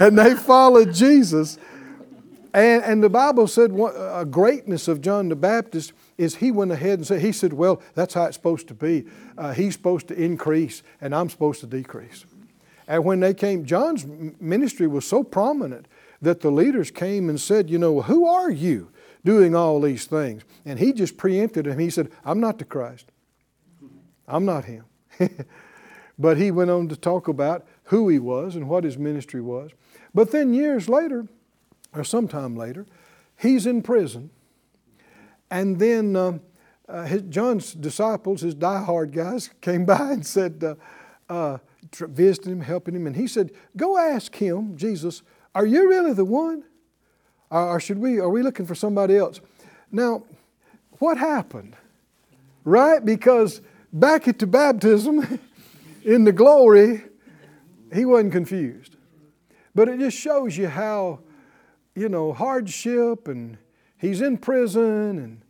and 0.00 0.18
they 0.18 0.34
followed 0.34 0.92
Jesus. 0.92 1.58
And, 2.52 2.84
and 2.84 3.02
the 3.02 3.10
Bible 3.10 3.48
said 3.48 3.70
a 3.70 4.24
greatness 4.24 4.88
of 4.88 5.00
John 5.00 5.28
the 5.28 5.36
Baptist 5.36 5.92
is 6.16 6.36
he 6.36 6.50
went 6.50 6.72
ahead 6.72 6.98
and 6.98 7.06
said, 7.06 7.20
He 7.20 7.32
said, 7.32 7.52
Well, 7.52 7.82
that's 7.94 8.14
how 8.14 8.24
it's 8.24 8.36
supposed 8.36 8.68
to 8.68 8.74
be. 8.74 9.06
Uh, 9.36 9.52
he's 9.52 9.74
supposed 9.74 10.08
to 10.08 10.14
increase, 10.14 10.82
and 11.00 11.14
I'm 11.14 11.28
supposed 11.28 11.60
to 11.60 11.66
decrease. 11.66 12.24
And 12.88 13.04
when 13.04 13.20
they 13.20 13.34
came, 13.34 13.64
John's 13.64 14.06
ministry 14.40 14.86
was 14.86 15.04
so 15.04 15.22
prominent 15.22 15.86
that 16.22 16.40
the 16.40 16.50
leaders 16.50 16.90
came 16.90 17.28
and 17.28 17.40
said, 17.40 17.68
You 17.68 17.78
know, 17.78 18.02
who 18.02 18.26
are 18.26 18.50
you 18.50 18.90
doing 19.24 19.54
all 19.54 19.80
these 19.80 20.06
things? 20.06 20.42
And 20.64 20.78
he 20.78 20.92
just 20.92 21.16
preempted 21.16 21.66
him. 21.66 21.78
He 21.78 21.90
said, 21.90 22.10
I'm 22.24 22.40
not 22.40 22.58
the 22.58 22.64
Christ. 22.64 23.06
I'm 24.28 24.44
not 24.44 24.64
him. 24.64 24.84
but 26.18 26.36
he 26.36 26.50
went 26.50 26.70
on 26.70 26.88
to 26.88 26.96
talk 26.96 27.28
about 27.28 27.66
who 27.84 28.08
he 28.08 28.18
was 28.18 28.56
and 28.56 28.68
what 28.68 28.84
his 28.84 28.98
ministry 28.98 29.40
was. 29.40 29.70
But 30.14 30.30
then 30.30 30.54
years 30.54 30.88
later, 30.88 31.26
or 31.92 32.04
sometime 32.04 32.56
later, 32.56 32.86
he's 33.38 33.66
in 33.66 33.82
prison. 33.82 34.30
And 35.50 35.78
then 35.78 36.16
uh, 36.16 36.38
uh, 36.88 37.04
his, 37.04 37.22
John's 37.22 37.72
disciples, 37.72 38.40
his 38.40 38.54
diehard 38.54 39.12
guys, 39.12 39.50
came 39.60 39.84
by 39.84 40.12
and 40.12 40.26
said, 40.26 40.62
uh, 40.64 41.32
uh 41.32 41.58
visiting 41.94 42.52
him, 42.52 42.60
helping 42.60 42.94
him, 42.94 43.06
and 43.06 43.16
he 43.16 43.26
said, 43.26 43.52
Go 43.76 43.98
ask 43.98 44.34
him, 44.34 44.76
Jesus, 44.76 45.22
are 45.54 45.66
you 45.66 45.88
really 45.88 46.12
the 46.12 46.24
one? 46.24 46.64
Or 47.50 47.80
should 47.80 47.98
we, 47.98 48.18
are 48.18 48.28
we 48.28 48.42
looking 48.42 48.66
for 48.66 48.74
somebody 48.74 49.16
else? 49.16 49.40
Now, 49.90 50.24
what 50.98 51.16
happened? 51.18 51.76
Right? 52.64 53.04
Because 53.04 53.60
back 53.92 54.26
at 54.28 54.38
the 54.38 54.46
baptism, 54.46 55.38
in 56.04 56.24
the 56.24 56.32
glory, 56.32 57.04
he 57.92 58.04
wasn't 58.04 58.32
confused. 58.32 58.96
But 59.74 59.88
it 59.88 59.98
just 59.98 60.18
shows 60.18 60.56
you 60.56 60.68
how, 60.68 61.20
you 61.94 62.08
know, 62.08 62.32
hardship 62.32 63.28
and 63.28 63.58
he's 63.98 64.20
in 64.20 64.38
prison 64.38 65.18
and 65.18 65.42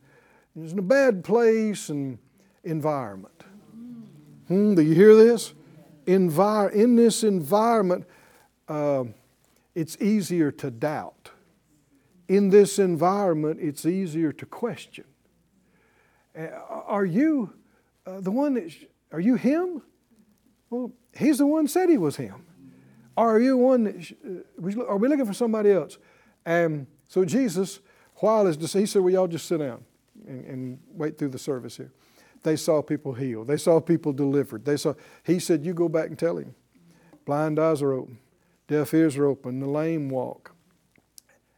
he's 0.54 0.72
in 0.72 0.78
a 0.78 0.82
bad 0.82 1.24
place 1.24 1.88
and 1.88 2.18
environment. 2.64 3.44
Hmm, 4.48 4.74
do 4.74 4.82
you 4.82 4.94
hear 4.94 5.14
this? 5.14 5.54
Envir- 6.06 6.72
in 6.72 6.96
this 6.96 7.24
environment, 7.24 8.06
uh, 8.68 9.04
it's 9.74 9.96
easier 10.00 10.50
to 10.52 10.70
doubt. 10.70 11.30
In 12.28 12.50
this 12.50 12.78
environment, 12.78 13.60
it's 13.60 13.84
easier 13.84 14.32
to 14.32 14.46
question. 14.46 15.04
Are 16.34 17.04
you 17.04 17.52
uh, 18.06 18.20
the 18.20 18.30
one 18.30 18.54
that, 18.54 18.70
sh- 18.70 18.84
are 19.12 19.20
you 19.20 19.36
him? 19.36 19.82
Well, 20.70 20.92
he's 21.16 21.38
the 21.38 21.46
one 21.46 21.68
said 21.68 21.88
he 21.88 21.98
was 21.98 22.16
him. 22.16 22.44
Are 23.16 23.40
you 23.40 23.56
one 23.56 23.84
that, 23.84 24.04
sh- 24.04 24.12
uh, 24.24 24.84
are 24.84 24.96
we 24.96 25.08
looking 25.08 25.24
for 25.24 25.34
somebody 25.34 25.70
else? 25.70 25.98
And 26.44 26.86
so 27.08 27.24
Jesus, 27.24 27.80
while 28.16 28.46
his, 28.46 28.72
he 28.72 28.86
said, 28.86 29.02
well, 29.02 29.12
y'all 29.12 29.28
just 29.28 29.46
sit 29.46 29.58
down 29.58 29.84
and, 30.26 30.44
and 30.44 30.78
wait 30.92 31.18
through 31.18 31.28
the 31.28 31.38
service 31.38 31.76
here. 31.76 31.92
They 32.42 32.56
saw 32.56 32.82
people 32.82 33.14
healed. 33.14 33.48
They 33.48 33.56
saw 33.56 33.80
people 33.80 34.12
delivered. 34.12 34.64
They 34.64 34.76
saw, 34.76 34.94
he 35.24 35.38
said, 35.38 35.64
you 35.64 35.74
go 35.74 35.88
back 35.88 36.08
and 36.08 36.18
tell 36.18 36.36
him. 36.36 36.54
Blind 37.24 37.58
eyes 37.58 37.82
are 37.82 37.92
open. 37.92 38.18
Deaf 38.68 38.92
ears 38.94 39.16
are 39.16 39.26
open, 39.26 39.60
the 39.60 39.68
lame 39.68 40.08
walk. 40.08 40.54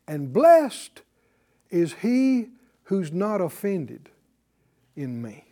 And 0.07 0.33
blessed 0.33 1.03
is 1.71 1.95
he 2.03 2.49
who's 2.85 3.13
not 3.13 3.41
offended 3.41 4.11
in 4.97 5.21
me. 5.23 5.45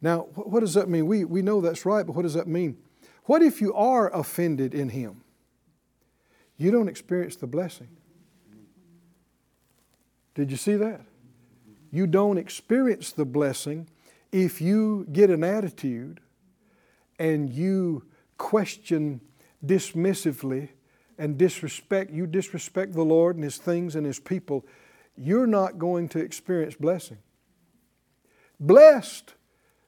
Now, 0.00 0.26
what 0.34 0.60
does 0.60 0.74
that 0.74 0.88
mean? 0.88 1.06
We, 1.06 1.24
we 1.24 1.40
know 1.40 1.60
that's 1.60 1.86
right, 1.86 2.04
but 2.04 2.14
what 2.14 2.22
does 2.22 2.34
that 2.34 2.46
mean? 2.46 2.76
What 3.24 3.42
if 3.42 3.60
you 3.60 3.72
are 3.74 4.14
offended 4.14 4.74
in 4.74 4.90
him? 4.90 5.22
You 6.56 6.70
don't 6.70 6.88
experience 6.88 7.36
the 7.36 7.46
blessing. 7.46 7.88
Did 10.34 10.50
you 10.50 10.56
see 10.56 10.76
that? 10.76 11.00
You 11.94 12.08
don't 12.08 12.38
experience 12.38 13.12
the 13.12 13.24
blessing 13.24 13.86
if 14.32 14.60
you 14.60 15.06
get 15.12 15.30
an 15.30 15.44
attitude 15.44 16.18
and 17.20 17.48
you 17.48 18.02
question 18.36 19.20
dismissively 19.64 20.70
and 21.18 21.38
disrespect, 21.38 22.10
you 22.10 22.26
disrespect 22.26 22.94
the 22.94 23.04
Lord 23.04 23.36
and 23.36 23.44
His 23.44 23.58
things 23.58 23.94
and 23.94 24.04
His 24.04 24.18
people, 24.18 24.66
you're 25.16 25.46
not 25.46 25.78
going 25.78 26.08
to 26.08 26.18
experience 26.18 26.74
blessing. 26.74 27.18
Blessed 28.58 29.34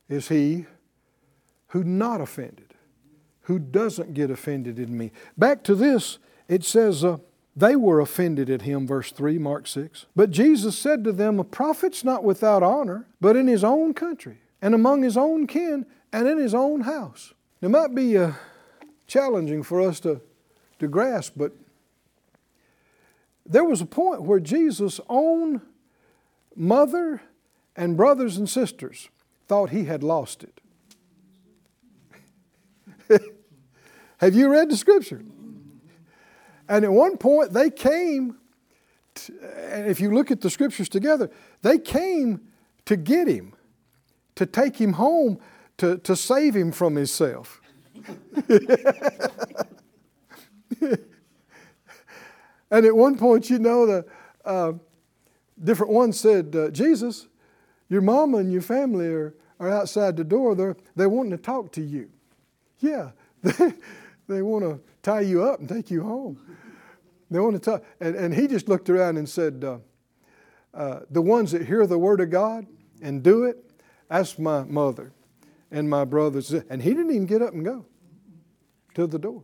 is 0.09 0.29
he 0.29 0.67
who 1.69 1.83
not 1.83 2.21
offended, 2.21 2.75
who 3.43 3.59
doesn't 3.59 4.15
get 4.15 4.31
offended 4.31 4.79
in 4.79 4.97
me. 4.97 5.11
Back 5.37 5.65
to 5.65 5.75
this, 5.75 6.19
it 6.47 6.63
says, 6.63 7.03
uh, 7.03 7.17
they 7.57 7.75
were 7.75 8.01
offended 8.01 8.51
at 8.51 8.63
him, 8.63 8.87
verse 8.87 9.11
3, 9.11 9.39
Mark 9.39 9.67
6. 9.67 10.05
But 10.15 10.31
Jesus 10.31 10.79
said 10.79 11.03
to 11.05 11.13
them, 11.13 11.41
A 11.41 11.45
prophet's 11.45 12.05
not 12.05 12.23
without 12.23 12.63
honor, 12.63 13.07
but 13.19 13.35
in 13.35 13.47
his 13.47 13.65
own 13.65 13.95
country, 13.95 14.39
and 14.61 14.75
among 14.75 15.03
his 15.03 15.17
own 15.17 15.47
kin, 15.47 15.87
and 16.13 16.29
in 16.29 16.37
his 16.37 16.55
own 16.55 16.83
house. 16.83 17.33
It 17.63 17.71
might 17.71 17.95
be 17.95 18.19
uh, 18.19 18.33
challenging 19.07 19.63
for 19.63 19.81
us 19.81 20.01
to, 20.01 20.21
to 20.81 20.87
grasp, 20.87 21.33
but 21.35 21.53
there 23.47 23.65
was 23.65 23.81
a 23.81 23.87
point 23.87 24.23
where 24.23 24.41
Jesus' 24.41 25.01
own 25.09 25.63
mother 26.55 27.23
and 27.75 27.97
brothers 27.97 28.37
and 28.37 28.51
sisters 28.51 29.09
thought 29.49 29.71
he 29.71 29.85
had 29.85 30.03
lost 30.03 30.45
it. 33.09 33.23
Have 34.19 34.35
you 34.35 34.49
read 34.49 34.71
the 34.71 34.77
scripture? 34.77 35.23
And 36.69 36.85
at 36.85 36.93
one 36.93 37.17
point, 37.17 37.53
they 37.53 37.71
came, 37.71 38.37
to, 39.15 39.33
and 39.73 39.89
if 39.89 40.01
you 40.01 40.13
look 40.13 40.31
at 40.31 40.41
the 40.41 40.51
scriptures 40.51 40.89
together, 40.89 41.31
they 41.63 41.79
came 41.79 42.41
to 42.87 42.97
get 42.97 43.29
him, 43.29 43.55
to 44.35 44.47
take 44.47 44.77
him 44.77 44.95
home, 44.95 45.39
to, 45.79 45.99
to 45.99 46.17
save 46.17 46.55
him 46.55 46.73
from 46.73 46.97
himself. 46.97 47.61
and 52.71 52.87
at 52.87 52.97
one 52.97 53.17
point, 53.17 53.51
you 53.51 53.59
know, 53.59 53.87
the 53.87 54.07
uh, 54.45 54.73
different 55.63 55.93
ones 55.93 56.19
said, 56.19 56.55
uh, 56.55 56.71
Jesus, 56.71 57.27
your 57.89 58.01
mama 58.01 58.39
and 58.39 58.53
your 58.53 58.63
family 58.63 59.07
are, 59.07 59.35
are 59.61 59.71
outside 59.71 60.17
the 60.17 60.25
door. 60.25 60.55
They're, 60.55 60.77
they're 60.95 61.09
wanting 61.09 61.33
to 61.33 61.39
talk 61.39 61.73
to 61.73 61.83
you. 61.83 62.11
Yeah, 62.79 63.11
they, 64.29 64.43
want 64.43 64.65
to 64.65 64.81
tie 65.03 65.21
you 65.21 65.45
up 65.45 65.61
and 65.61 65.69
take 65.69 65.91
you 65.91 66.03
home. 66.03 66.39
They 67.31 67.41
want 67.41 67.55
to 67.55 67.61
talk. 67.61 67.85
And, 68.01 68.15
and 68.15 68.35
he 68.35 68.47
just 68.47 68.69
looked 68.69 68.89
around 68.89 69.17
and 69.17 69.29
said, 69.29 69.65
uh, 69.65 69.79
uh, 70.75 71.01
The 71.11 71.23
ones 71.23 71.53
that 71.53 71.67
hear 71.67 71.87
the 71.87 71.99
word 71.99 72.21
of 72.21 72.31
God 72.31 72.67
and 73.03 73.23
do 73.23 73.45
it, 73.45 73.71
that's 74.09 74.39
my 74.39 74.65
mother 74.65 75.13
and 75.71 75.91
my 75.91 76.05
brothers. 76.05 76.53
And 76.53 76.83
he 76.83 76.91
didn't 76.91 77.11
even 77.11 77.27
get 77.27 77.43
up 77.43 77.53
and 77.53 77.65
go 77.65 77.87
to 78.95 79.07
the 79.07 79.19
door 79.19 79.43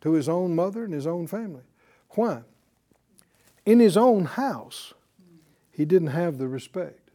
to 0.00 0.12
his 0.12 0.28
own 0.28 0.54
mother 0.54 0.84
and 0.84 0.94
his 0.94 1.06
own 1.06 1.26
family. 1.26 1.62
Why? 2.10 2.42
In 3.66 3.80
his 3.80 3.96
own 3.96 4.24
house, 4.24 4.94
he 5.70 5.84
didn't 5.84 6.08
have 6.08 6.38
the 6.38 6.48
respect. 6.48 7.10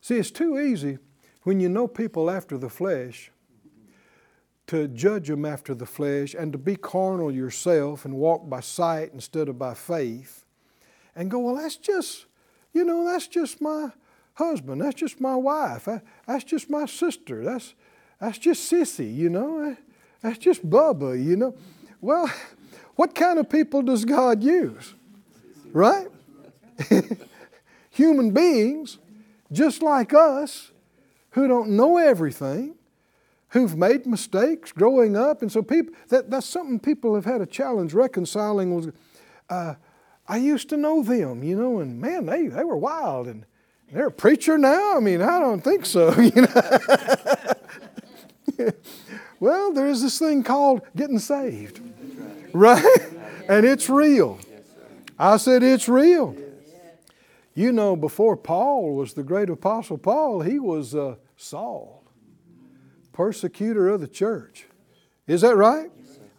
See, 0.00 0.16
it's 0.16 0.30
too 0.30 0.58
easy 0.58 0.98
when 1.42 1.60
you 1.60 1.68
know 1.68 1.86
people 1.86 2.30
after 2.30 2.56
the 2.56 2.70
flesh 2.70 3.30
to 4.68 4.86
judge 4.88 5.28
them 5.28 5.44
after 5.44 5.74
the 5.74 5.86
flesh 5.86 6.34
and 6.34 6.52
to 6.52 6.58
be 6.58 6.76
carnal 6.76 7.32
yourself 7.32 8.04
and 8.04 8.14
walk 8.14 8.48
by 8.48 8.60
sight 8.60 9.10
instead 9.12 9.48
of 9.48 9.58
by 9.58 9.74
faith 9.74 10.44
and 11.16 11.30
go, 11.30 11.38
well, 11.38 11.56
that's 11.56 11.76
just, 11.76 12.26
you 12.72 12.84
know, 12.84 13.04
that's 13.04 13.26
just 13.26 13.60
my 13.60 13.90
husband. 14.34 14.80
That's 14.82 14.94
just 14.94 15.20
my 15.20 15.34
wife. 15.34 15.88
That's 16.26 16.44
just 16.44 16.68
my 16.68 16.84
sister. 16.84 17.44
That's, 17.44 17.74
that's 18.20 18.38
just 18.38 18.70
sissy, 18.70 19.12
you 19.14 19.30
know. 19.30 19.76
That's 20.20 20.38
just 20.38 20.68
Bubba, 20.68 21.22
you 21.22 21.36
know. 21.36 21.56
Well, 22.00 22.30
what 22.94 23.14
kind 23.14 23.38
of 23.38 23.48
people 23.48 23.82
does 23.82 24.04
God 24.04 24.42
use? 24.42 24.94
Right? 25.72 26.08
Human 27.90 28.32
beings, 28.32 28.98
just 29.50 29.82
like 29.82 30.12
us, 30.12 30.72
who 31.30 31.48
don't 31.48 31.70
know 31.70 31.96
everything, 31.96 32.74
who've 33.50 33.76
made 33.76 34.06
mistakes 34.06 34.72
growing 34.72 35.16
up. 35.16 35.42
And 35.42 35.50
so 35.50 35.62
people, 35.62 35.94
that, 36.08 36.30
that's 36.30 36.46
something 36.46 36.78
people 36.78 37.14
have 37.14 37.24
had 37.24 37.40
a 37.40 37.46
challenge 37.46 37.94
reconciling 37.94 38.74
was, 38.74 38.88
Uh, 39.48 39.74
I 40.28 40.36
used 40.36 40.68
to 40.68 40.76
know 40.76 41.02
them, 41.02 41.42
you 41.42 41.56
know, 41.56 41.78
and 41.80 41.98
man, 42.00 42.26
they, 42.26 42.48
they 42.48 42.64
were 42.64 42.76
wild. 42.76 43.26
And 43.28 43.46
they're 43.90 44.08
a 44.08 44.12
preacher 44.12 44.58
now? 44.58 44.96
I 44.96 45.00
mean, 45.00 45.22
I 45.22 45.38
don't 45.38 45.62
think 45.62 45.86
so, 45.86 46.18
you 46.20 46.42
know. 46.42 46.62
well, 49.40 49.72
there's 49.72 50.02
this 50.02 50.18
thing 50.18 50.42
called 50.42 50.82
getting 50.94 51.18
saved, 51.18 51.80
right? 52.52 52.84
And 53.48 53.64
it's 53.64 53.88
real. 53.88 54.38
I 55.18 55.38
said, 55.38 55.62
it's 55.62 55.88
real. 55.88 56.36
You 57.54 57.72
know, 57.72 57.96
before 57.96 58.36
Paul 58.36 58.94
was 58.94 59.14
the 59.14 59.24
great 59.24 59.50
apostle 59.50 59.98
Paul, 59.98 60.42
he 60.42 60.60
was 60.60 60.94
uh, 60.94 61.16
Saul, 61.36 61.97
persecutor 63.18 63.88
of 63.88 64.00
the 64.00 64.06
church. 64.06 64.66
Is 65.26 65.40
that 65.40 65.56
right? 65.56 65.90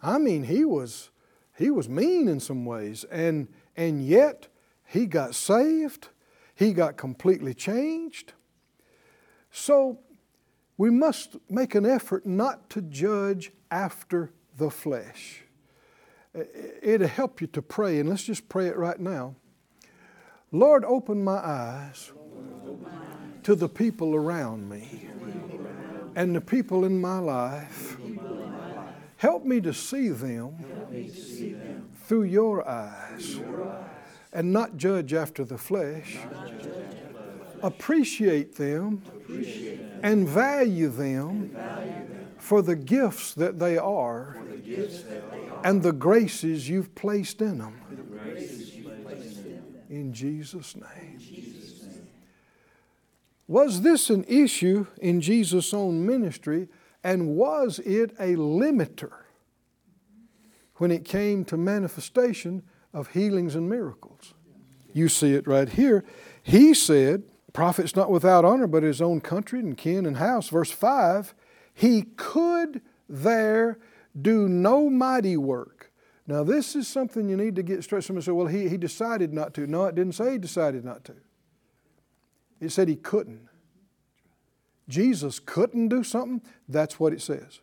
I 0.01 0.17
mean, 0.17 0.43
he 0.43 0.63
was 0.63 1.09
he 1.57 1.69
was 1.69 1.89
mean 1.89 2.29
in 2.29 2.39
some 2.39 2.63
ways, 2.63 3.03
and 3.11 3.49
and 3.75 4.01
yet 4.01 4.47
he 4.85 5.05
got 5.05 5.35
saved. 5.35 6.07
He 6.55 6.71
got 6.71 6.95
completely 6.95 7.53
changed. 7.53 8.31
So 9.51 9.99
we 10.77 10.89
must 10.89 11.35
make 11.49 11.75
an 11.75 11.85
effort 11.85 12.25
not 12.25 12.69
to 12.69 12.81
judge 12.81 13.51
after 13.69 14.31
the 14.57 14.69
flesh. 14.69 15.43
It'll 16.81 17.09
help 17.09 17.41
you 17.41 17.47
to 17.47 17.61
pray, 17.61 17.99
and 17.99 18.07
let's 18.07 18.23
just 18.23 18.47
pray 18.47 18.67
it 18.67 18.77
right 18.77 19.01
now. 19.01 19.35
Lord, 20.53 20.85
open 20.85 21.25
my 21.25 21.39
eyes 21.43 22.13
to 23.43 23.53
the 23.53 23.67
people 23.67 24.15
around 24.15 24.69
me 24.69 25.08
and 26.15 26.35
the 26.35 26.41
people 26.41 26.85
in 26.85 26.99
my 26.99 27.19
life. 27.19 27.97
Help 29.17 29.43
me 29.43 29.59
to 29.61 29.73
see 29.73 30.09
them 30.09 30.55
through 32.05 32.23
your 32.23 32.67
eyes 32.67 33.39
and 34.31 34.53
not 34.53 34.77
judge 34.77 35.13
after 35.13 35.43
the 35.43 35.57
flesh. 35.57 36.17
Appreciate 37.61 38.55
them 38.55 39.01
and 40.01 40.27
value 40.27 40.87
them 40.87 41.55
for 42.37 42.61
the 42.61 42.75
gifts 42.75 43.33
that 43.33 43.59
they 43.59 43.77
are 43.77 44.37
and 45.63 45.83
the 45.83 45.91
graces 45.91 46.69
you've 46.69 46.95
placed 46.95 47.41
in 47.41 47.57
them. 47.57 47.75
In 49.89 50.13
Jesus' 50.13 50.75
name. 50.75 51.19
Was 53.49 53.81
this 53.81 54.11
an 54.11 54.25
issue 54.27 54.85
in 55.01 55.21
Jesus' 55.21 55.73
own 55.73 56.05
ministry, 56.05 56.69
and 57.03 57.29
was 57.29 57.79
it 57.79 58.11
a 58.19 58.35
limiter 58.35 59.11
when 60.75 60.91
it 60.91 61.03
came 61.03 61.43
to 61.45 61.57
manifestation 61.57 62.61
of 62.93 63.07
healings 63.07 63.55
and 63.55 63.67
miracles? 63.67 64.35
You 64.93 65.09
see 65.09 65.33
it 65.33 65.47
right 65.47 65.67
here. 65.67 66.05
He 66.43 66.75
said, 66.75 67.23
Prophet's 67.51 67.95
not 67.95 68.11
without 68.11 68.45
honor, 68.45 68.67
but 68.67 68.83
his 68.83 69.01
own 69.01 69.19
country 69.19 69.61
and 69.61 69.75
kin 69.75 70.05
and 70.05 70.17
house. 70.17 70.49
Verse 70.49 70.69
5 70.69 71.33
He 71.73 72.03
could 72.17 72.81
there 73.09 73.79
do 74.21 74.47
no 74.47 74.91
mighty 74.91 75.37
work. 75.37 75.91
Now, 76.27 76.43
this 76.43 76.75
is 76.75 76.87
something 76.87 77.27
you 77.27 77.35
need 77.35 77.55
to 77.55 77.63
get 77.63 77.83
straight. 77.83 78.03
Somebody 78.03 78.25
say, 78.25 78.31
well, 78.31 78.45
he, 78.45 78.69
he 78.69 78.77
decided 78.77 79.33
not 79.33 79.55
to. 79.55 79.65
No, 79.65 79.85
it 79.85 79.95
didn't 79.95 80.13
say 80.13 80.33
he 80.33 80.37
decided 80.37 80.85
not 80.85 81.03
to. 81.05 81.15
It 82.59 82.71
said 82.71 82.87
he 82.87 82.95
couldn't. 82.95 83.48
Jesus 84.89 85.39
couldn't 85.39 85.87
do 85.87 86.03
something, 86.03 86.41
that's 86.67 86.99
what 86.99 87.13
it 87.13 87.21
says. 87.21 87.61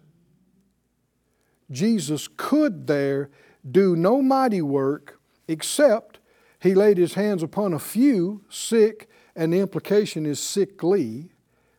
Jesus 1.70 2.28
could 2.36 2.86
there 2.86 3.28
do 3.68 3.96
no 3.96 4.22
mighty 4.22 4.62
work 4.62 5.20
except 5.48 6.20
he 6.60 6.74
laid 6.74 6.96
his 6.96 7.14
hands 7.14 7.42
upon 7.42 7.74
a 7.74 7.78
few 7.78 8.42
sick, 8.48 9.10
and 9.34 9.52
the 9.52 9.58
implication 9.58 10.24
is 10.24 10.40
sickly 10.40 11.30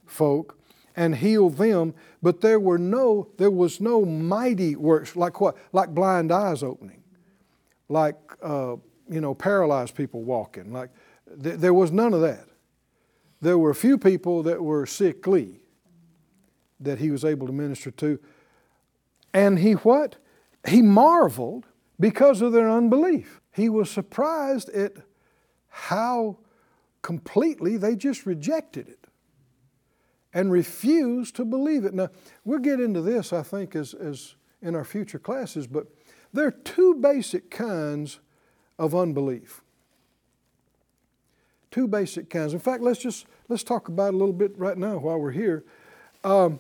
folk, 0.05 0.57
and 0.95 1.15
healed 1.15 1.57
them. 1.57 1.93
But 2.21 2.41
there 2.41 2.59
were 2.59 2.77
no, 2.77 3.29
there 3.37 3.51
was 3.51 3.79
no 3.79 4.03
mighty 4.03 4.75
works 4.75 5.15
like 5.15 5.39
what? 5.39 5.57
Like 5.71 5.89
blind 5.89 6.31
eyes 6.31 6.63
opening, 6.63 7.03
like 7.87 8.17
uh, 8.41 8.75
you 9.09 9.21
know 9.21 9.33
paralyzed 9.33 9.95
people 9.95 10.23
walking. 10.23 10.73
Like 10.73 10.89
th- 11.41 11.57
there 11.57 11.73
was 11.73 11.91
none 11.91 12.13
of 12.13 12.21
that 12.21 12.47
there 13.41 13.57
were 13.57 13.69
a 13.69 13.75
few 13.75 13.97
people 13.97 14.43
that 14.43 14.63
were 14.63 14.85
sickly 14.85 15.61
that 16.79 16.99
he 16.99 17.11
was 17.11 17.25
able 17.25 17.47
to 17.47 17.53
minister 17.53 17.91
to. 17.91 18.19
And 19.33 19.59
he 19.59 19.73
what? 19.73 20.17
He 20.67 20.81
marveled 20.81 21.65
because 21.99 22.41
of 22.41 22.51
their 22.51 22.69
unbelief. 22.69 23.41
He 23.53 23.69
was 23.69 23.89
surprised 23.89 24.69
at 24.69 24.93
how 25.69 26.37
completely 27.01 27.77
they 27.77 27.95
just 27.95 28.25
rejected 28.25 28.87
it 28.87 29.05
and 30.33 30.51
refused 30.51 31.35
to 31.35 31.45
believe 31.45 31.85
it. 31.85 31.93
Now, 31.93 32.09
we'll 32.43 32.59
get 32.59 32.79
into 32.79 33.01
this, 33.01 33.33
I 33.33 33.43
think, 33.43 33.75
as, 33.75 33.93
as 33.93 34.35
in 34.61 34.75
our 34.75 34.83
future 34.83 35.19
classes, 35.19 35.67
but 35.67 35.87
there 36.33 36.47
are 36.47 36.51
two 36.51 36.95
basic 36.95 37.49
kinds 37.49 38.19
of 38.77 38.93
unbelief 38.93 39.63
two 41.71 41.87
basic 41.87 42.29
kinds. 42.29 42.53
In 42.53 42.59
fact, 42.59 42.81
let's 42.81 42.99
just 42.99 43.25
let's 43.49 43.63
talk 43.63 43.87
about 43.87 44.13
a 44.13 44.17
little 44.17 44.33
bit 44.33 44.57
right 44.57 44.77
now 44.77 44.97
while 44.97 45.17
we're 45.17 45.31
here. 45.31 45.63
Um, 46.23 46.59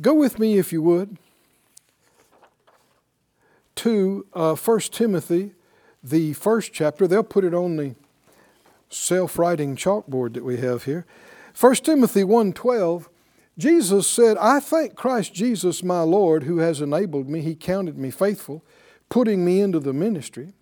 go 0.00 0.14
with 0.14 0.38
me, 0.38 0.58
if 0.58 0.72
you 0.72 0.82
would, 0.82 1.16
to 3.76 4.26
uh, 4.34 4.54
1 4.54 4.80
Timothy, 4.92 5.52
the 6.02 6.32
first 6.34 6.72
chapter. 6.72 7.06
They'll 7.06 7.22
put 7.22 7.44
it 7.44 7.54
on 7.54 7.76
the 7.76 7.94
self-writing 8.88 9.76
chalkboard 9.76 10.34
that 10.34 10.44
we 10.44 10.58
have 10.58 10.84
here. 10.84 11.06
1 11.58 11.74
Timothy 11.76 12.22
1.12, 12.22 13.06
Jesus 13.56 14.06
said, 14.06 14.36
I 14.38 14.60
thank 14.60 14.94
Christ 14.94 15.34
Jesus 15.34 15.82
my 15.82 16.02
Lord 16.02 16.44
who 16.44 16.58
has 16.58 16.80
enabled 16.80 17.28
me. 17.28 17.40
He 17.40 17.54
counted 17.54 17.98
me 17.98 18.10
faithful, 18.10 18.64
putting 19.08 19.44
me 19.44 19.60
into 19.60 19.78
the 19.78 19.92
ministry 19.92 20.54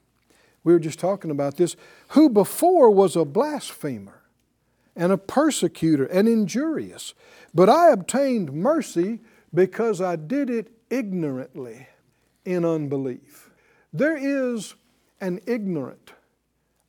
we 0.64 0.72
were 0.72 0.78
just 0.78 0.98
talking 0.98 1.30
about 1.30 1.56
this, 1.56 1.76
who 2.08 2.28
before 2.28 2.90
was 2.90 3.16
a 3.16 3.24
blasphemer 3.24 4.22
and 4.96 5.12
a 5.12 5.18
persecutor 5.18 6.04
and 6.06 6.28
injurious. 6.28 7.14
But 7.54 7.68
I 7.68 7.90
obtained 7.90 8.52
mercy 8.52 9.20
because 9.54 10.00
I 10.00 10.16
did 10.16 10.50
it 10.50 10.70
ignorantly 10.90 11.88
in 12.44 12.64
unbelief. 12.64 13.50
There 13.92 14.16
is 14.16 14.74
an 15.20 15.40
ignorant 15.46 16.12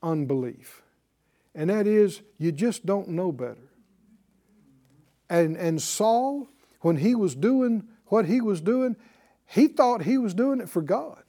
unbelief, 0.02 0.82
and 1.56 1.70
that 1.70 1.88
is 1.88 2.22
you 2.38 2.52
just 2.52 2.86
don't 2.86 3.10
know 3.10 3.32
better. 3.32 3.70
And, 5.30 5.56
and 5.56 5.82
Saul, 5.82 6.48
when 6.82 6.98
he 6.98 7.14
was 7.14 7.36
doing 7.36 7.88
what 8.08 8.26
he 8.26 8.42
was 8.42 8.62
doing, 8.62 8.96
he 9.46 9.68
thought 9.68 10.04
he 10.04 10.18
was 10.18 10.34
doing 10.34 10.60
it 10.60 10.70
for 10.70 10.82
God. 10.82 11.24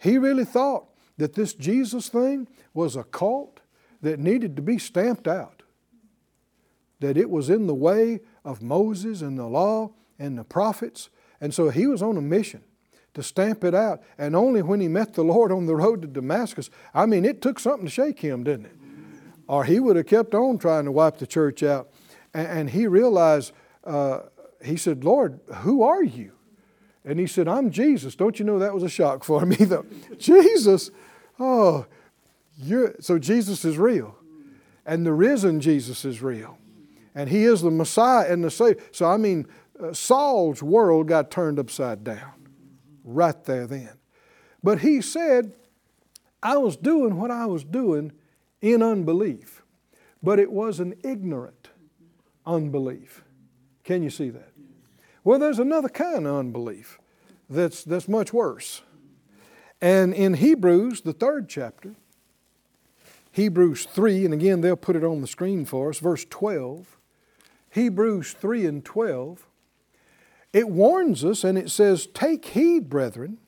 He 0.00 0.18
really 0.18 0.44
thought 0.44 0.86
that 1.18 1.34
this 1.34 1.54
Jesus 1.54 2.08
thing 2.08 2.48
was 2.72 2.96
a 2.96 3.04
cult 3.04 3.60
that 4.00 4.18
needed 4.18 4.56
to 4.56 4.62
be 4.62 4.78
stamped 4.78 5.28
out, 5.28 5.62
that 7.00 7.16
it 7.16 7.28
was 7.28 7.50
in 7.50 7.66
the 7.66 7.74
way 7.74 8.20
of 8.44 8.62
Moses 8.62 9.20
and 9.20 9.38
the 9.38 9.46
law 9.46 9.92
and 10.18 10.38
the 10.38 10.44
prophets. 10.44 11.10
And 11.40 11.52
so 11.52 11.68
he 11.68 11.86
was 11.86 12.02
on 12.02 12.16
a 12.16 12.22
mission 12.22 12.62
to 13.12 13.22
stamp 13.22 13.62
it 13.62 13.74
out. 13.74 14.02
And 14.16 14.34
only 14.34 14.62
when 14.62 14.80
he 14.80 14.88
met 14.88 15.14
the 15.14 15.24
Lord 15.24 15.52
on 15.52 15.66
the 15.66 15.76
road 15.76 16.00
to 16.02 16.08
Damascus, 16.08 16.70
I 16.94 17.04
mean, 17.04 17.24
it 17.24 17.42
took 17.42 17.58
something 17.58 17.86
to 17.86 17.90
shake 17.90 18.20
him, 18.20 18.42
didn't 18.44 18.66
it? 18.66 18.76
Or 19.46 19.64
he 19.64 19.80
would 19.80 19.96
have 19.96 20.06
kept 20.06 20.34
on 20.34 20.58
trying 20.58 20.84
to 20.84 20.92
wipe 20.92 21.18
the 21.18 21.26
church 21.26 21.62
out. 21.62 21.90
And, 22.32 22.70
he 22.70 22.86
realized, 22.86 23.52
uh, 23.84 24.20
he 24.64 24.76
said, 24.76 25.04
Lord, 25.04 25.40
who 25.56 25.82
are 25.82 26.04
you? 26.04 26.32
And 27.04 27.18
he 27.18 27.26
said, 27.26 27.48
I'm 27.48 27.70
Jesus. 27.70 28.14
Don't 28.14 28.38
you 28.38 28.44
know 28.44 28.58
that 28.58 28.74
was 28.74 28.82
a 28.82 28.88
shock 28.88 29.24
for 29.24 29.44
me, 29.46 29.56
though? 29.60 29.86
Jesus? 30.18 30.90
Oh, 31.38 31.86
you're, 32.58 32.94
so 33.00 33.18
Jesus 33.18 33.64
is 33.64 33.78
real. 33.78 34.16
And 34.84 35.06
the 35.06 35.12
risen 35.12 35.60
Jesus 35.60 36.04
is 36.04 36.20
real. 36.20 36.58
And 37.14 37.28
he 37.28 37.44
is 37.44 37.62
the 37.62 37.70
Messiah 37.70 38.30
and 38.30 38.44
the 38.44 38.50
Savior. 38.50 38.82
So, 38.92 39.06
I 39.06 39.16
mean, 39.16 39.46
uh, 39.82 39.92
Saul's 39.92 40.62
world 40.62 41.08
got 41.08 41.30
turned 41.30 41.58
upside 41.58 42.04
down 42.04 42.32
right 43.04 43.42
there 43.44 43.66
then. 43.66 43.90
But 44.62 44.80
he 44.80 45.00
said, 45.00 45.54
I 46.42 46.56
was 46.58 46.76
doing 46.76 47.16
what 47.16 47.30
I 47.30 47.46
was 47.46 47.64
doing 47.64 48.12
in 48.60 48.82
unbelief, 48.82 49.62
but 50.22 50.38
it 50.38 50.52
was 50.52 50.80
an 50.80 50.94
ignorant 51.02 51.70
unbelief. 52.46 53.24
Can 53.84 54.02
you 54.02 54.10
see 54.10 54.30
that? 54.30 54.49
Well, 55.22 55.38
there's 55.38 55.58
another 55.58 55.88
kind 55.88 56.26
of 56.26 56.36
unbelief 56.36 56.98
that's, 57.48 57.84
that's 57.84 58.08
much 58.08 58.32
worse. 58.32 58.82
And 59.80 60.14
in 60.14 60.34
Hebrews, 60.34 61.02
the 61.02 61.12
third 61.12 61.48
chapter, 61.48 61.94
Hebrews 63.32 63.86
3, 63.86 64.24
and 64.24 64.34
again 64.34 64.60
they'll 64.60 64.76
put 64.76 64.96
it 64.96 65.04
on 65.04 65.20
the 65.20 65.26
screen 65.26 65.64
for 65.64 65.90
us, 65.90 65.98
verse 65.98 66.24
12. 66.28 66.98
Hebrews 67.70 68.32
3 68.32 68.66
and 68.66 68.84
12, 68.84 69.46
it 70.52 70.68
warns 70.68 71.24
us 71.24 71.44
and 71.44 71.56
it 71.56 71.70
says, 71.70 72.06
Take 72.06 72.44
heed, 72.46 72.88
brethren, 72.88 73.38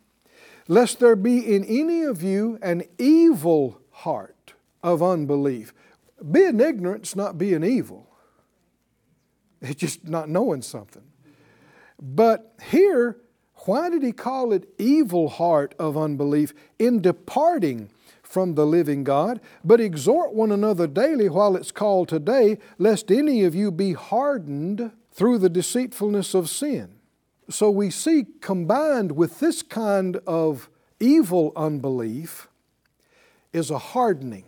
lest 0.68 1.00
there 1.00 1.16
be 1.16 1.54
in 1.54 1.64
any 1.64 2.02
of 2.02 2.22
you 2.22 2.58
an 2.62 2.84
evil 2.98 3.80
heart 3.90 4.54
of 4.82 5.02
unbelief. 5.02 5.74
Being 6.30 6.60
ignorant 6.60 7.06
is 7.06 7.16
not 7.16 7.36
being 7.36 7.64
evil, 7.64 8.06
it's 9.60 9.80
just 9.80 10.08
not 10.08 10.28
knowing 10.28 10.62
something. 10.62 11.02
But 12.02 12.52
here, 12.70 13.16
why 13.64 13.88
did 13.88 14.02
he 14.02 14.10
call 14.10 14.52
it 14.52 14.68
evil 14.76 15.28
heart 15.28 15.72
of 15.78 15.96
unbelief? 15.96 16.52
In 16.80 17.00
departing 17.00 17.90
from 18.24 18.56
the 18.56 18.66
living 18.66 19.04
God, 19.04 19.40
but 19.62 19.80
exhort 19.80 20.34
one 20.34 20.50
another 20.50 20.88
daily 20.88 21.28
while 21.28 21.54
it's 21.54 21.70
called 21.70 22.08
today, 22.08 22.58
lest 22.76 23.12
any 23.12 23.44
of 23.44 23.54
you 23.54 23.70
be 23.70 23.92
hardened 23.92 24.90
through 25.12 25.38
the 25.38 25.48
deceitfulness 25.48 26.34
of 26.34 26.50
sin. 26.50 26.96
So 27.48 27.70
we 27.70 27.90
see 27.90 28.26
combined 28.40 29.12
with 29.12 29.38
this 29.38 29.62
kind 29.62 30.16
of 30.26 30.68
evil 30.98 31.52
unbelief 31.54 32.48
is 33.52 33.70
a 33.70 33.78
hardening. 33.78 34.46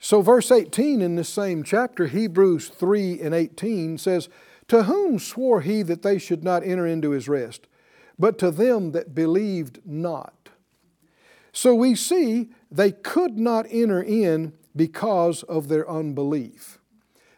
So, 0.00 0.20
verse 0.20 0.50
18 0.50 1.00
in 1.00 1.14
this 1.14 1.28
same 1.28 1.62
chapter, 1.62 2.06
Hebrews 2.06 2.68
3 2.70 3.20
and 3.20 3.32
18 3.32 3.98
says, 3.98 4.28
To 4.68 4.84
whom 4.84 5.18
swore 5.18 5.60
he 5.60 5.82
that 5.82 6.02
they 6.02 6.18
should 6.18 6.44
not 6.44 6.64
enter 6.64 6.86
into 6.86 7.10
his 7.10 7.28
rest, 7.28 7.66
but 8.18 8.38
to 8.38 8.50
them 8.50 8.92
that 8.92 9.14
believed 9.14 9.80
not? 9.84 10.48
So 11.52 11.74
we 11.74 11.94
see 11.94 12.50
they 12.70 12.92
could 12.92 13.38
not 13.38 13.66
enter 13.70 14.02
in 14.02 14.54
because 14.74 15.42
of 15.44 15.68
their 15.68 15.88
unbelief. 15.88 16.78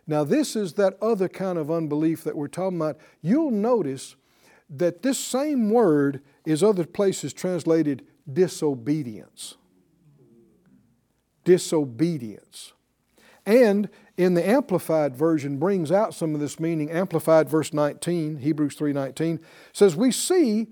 Now, 0.06 0.22
this 0.22 0.54
is 0.54 0.74
that 0.74 0.96
other 1.02 1.28
kind 1.28 1.58
of 1.58 1.70
unbelief 1.70 2.24
that 2.24 2.36
we're 2.36 2.48
talking 2.48 2.78
about. 2.78 2.98
You'll 3.22 3.50
notice 3.50 4.16
that 4.70 5.02
this 5.02 5.18
same 5.18 5.70
word 5.70 6.22
is 6.44 6.62
other 6.62 6.84
places 6.84 7.32
translated 7.32 8.06
disobedience. 8.30 9.56
Disobedience. 11.44 12.72
And 13.46 13.88
in 14.16 14.34
the 14.34 14.48
amplified 14.48 15.16
version 15.16 15.58
brings 15.58 15.90
out 15.90 16.14
some 16.14 16.34
of 16.34 16.40
this 16.40 16.60
meaning. 16.60 16.90
Amplified 16.90 17.48
verse 17.48 17.72
19, 17.72 18.38
Hebrews 18.38 18.76
3:19 18.76 19.40
says 19.72 19.96
we 19.96 20.10
see 20.10 20.68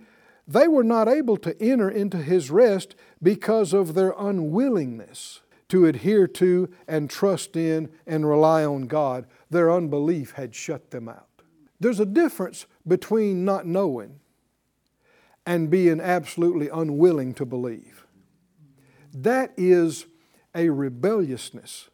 they 0.46 0.68
were 0.68 0.84
not 0.84 1.08
able 1.08 1.36
to 1.38 1.60
enter 1.62 1.90
into 1.90 2.18
his 2.18 2.50
rest 2.50 2.94
because 3.22 3.72
of 3.72 3.94
their 3.94 4.14
unwillingness 4.18 5.40
to 5.68 5.86
adhere 5.86 6.26
to 6.26 6.68
and 6.86 7.08
trust 7.08 7.56
in 7.56 7.88
and 8.06 8.28
rely 8.28 8.64
on 8.64 8.82
God. 8.82 9.26
Their 9.50 9.72
unbelief 9.72 10.32
had 10.32 10.54
shut 10.54 10.90
them 10.90 11.08
out. 11.08 11.28
There's 11.80 12.00
a 12.00 12.06
difference 12.06 12.66
between 12.86 13.44
not 13.44 13.66
knowing 13.66 14.20
and 15.46 15.70
being 15.70 16.00
absolutely 16.00 16.68
unwilling 16.68 17.34
to 17.34 17.44
believe. 17.44 18.06
That 19.12 19.52
is 19.56 20.06
a 20.54 20.68
rebelliousness. 20.68 21.88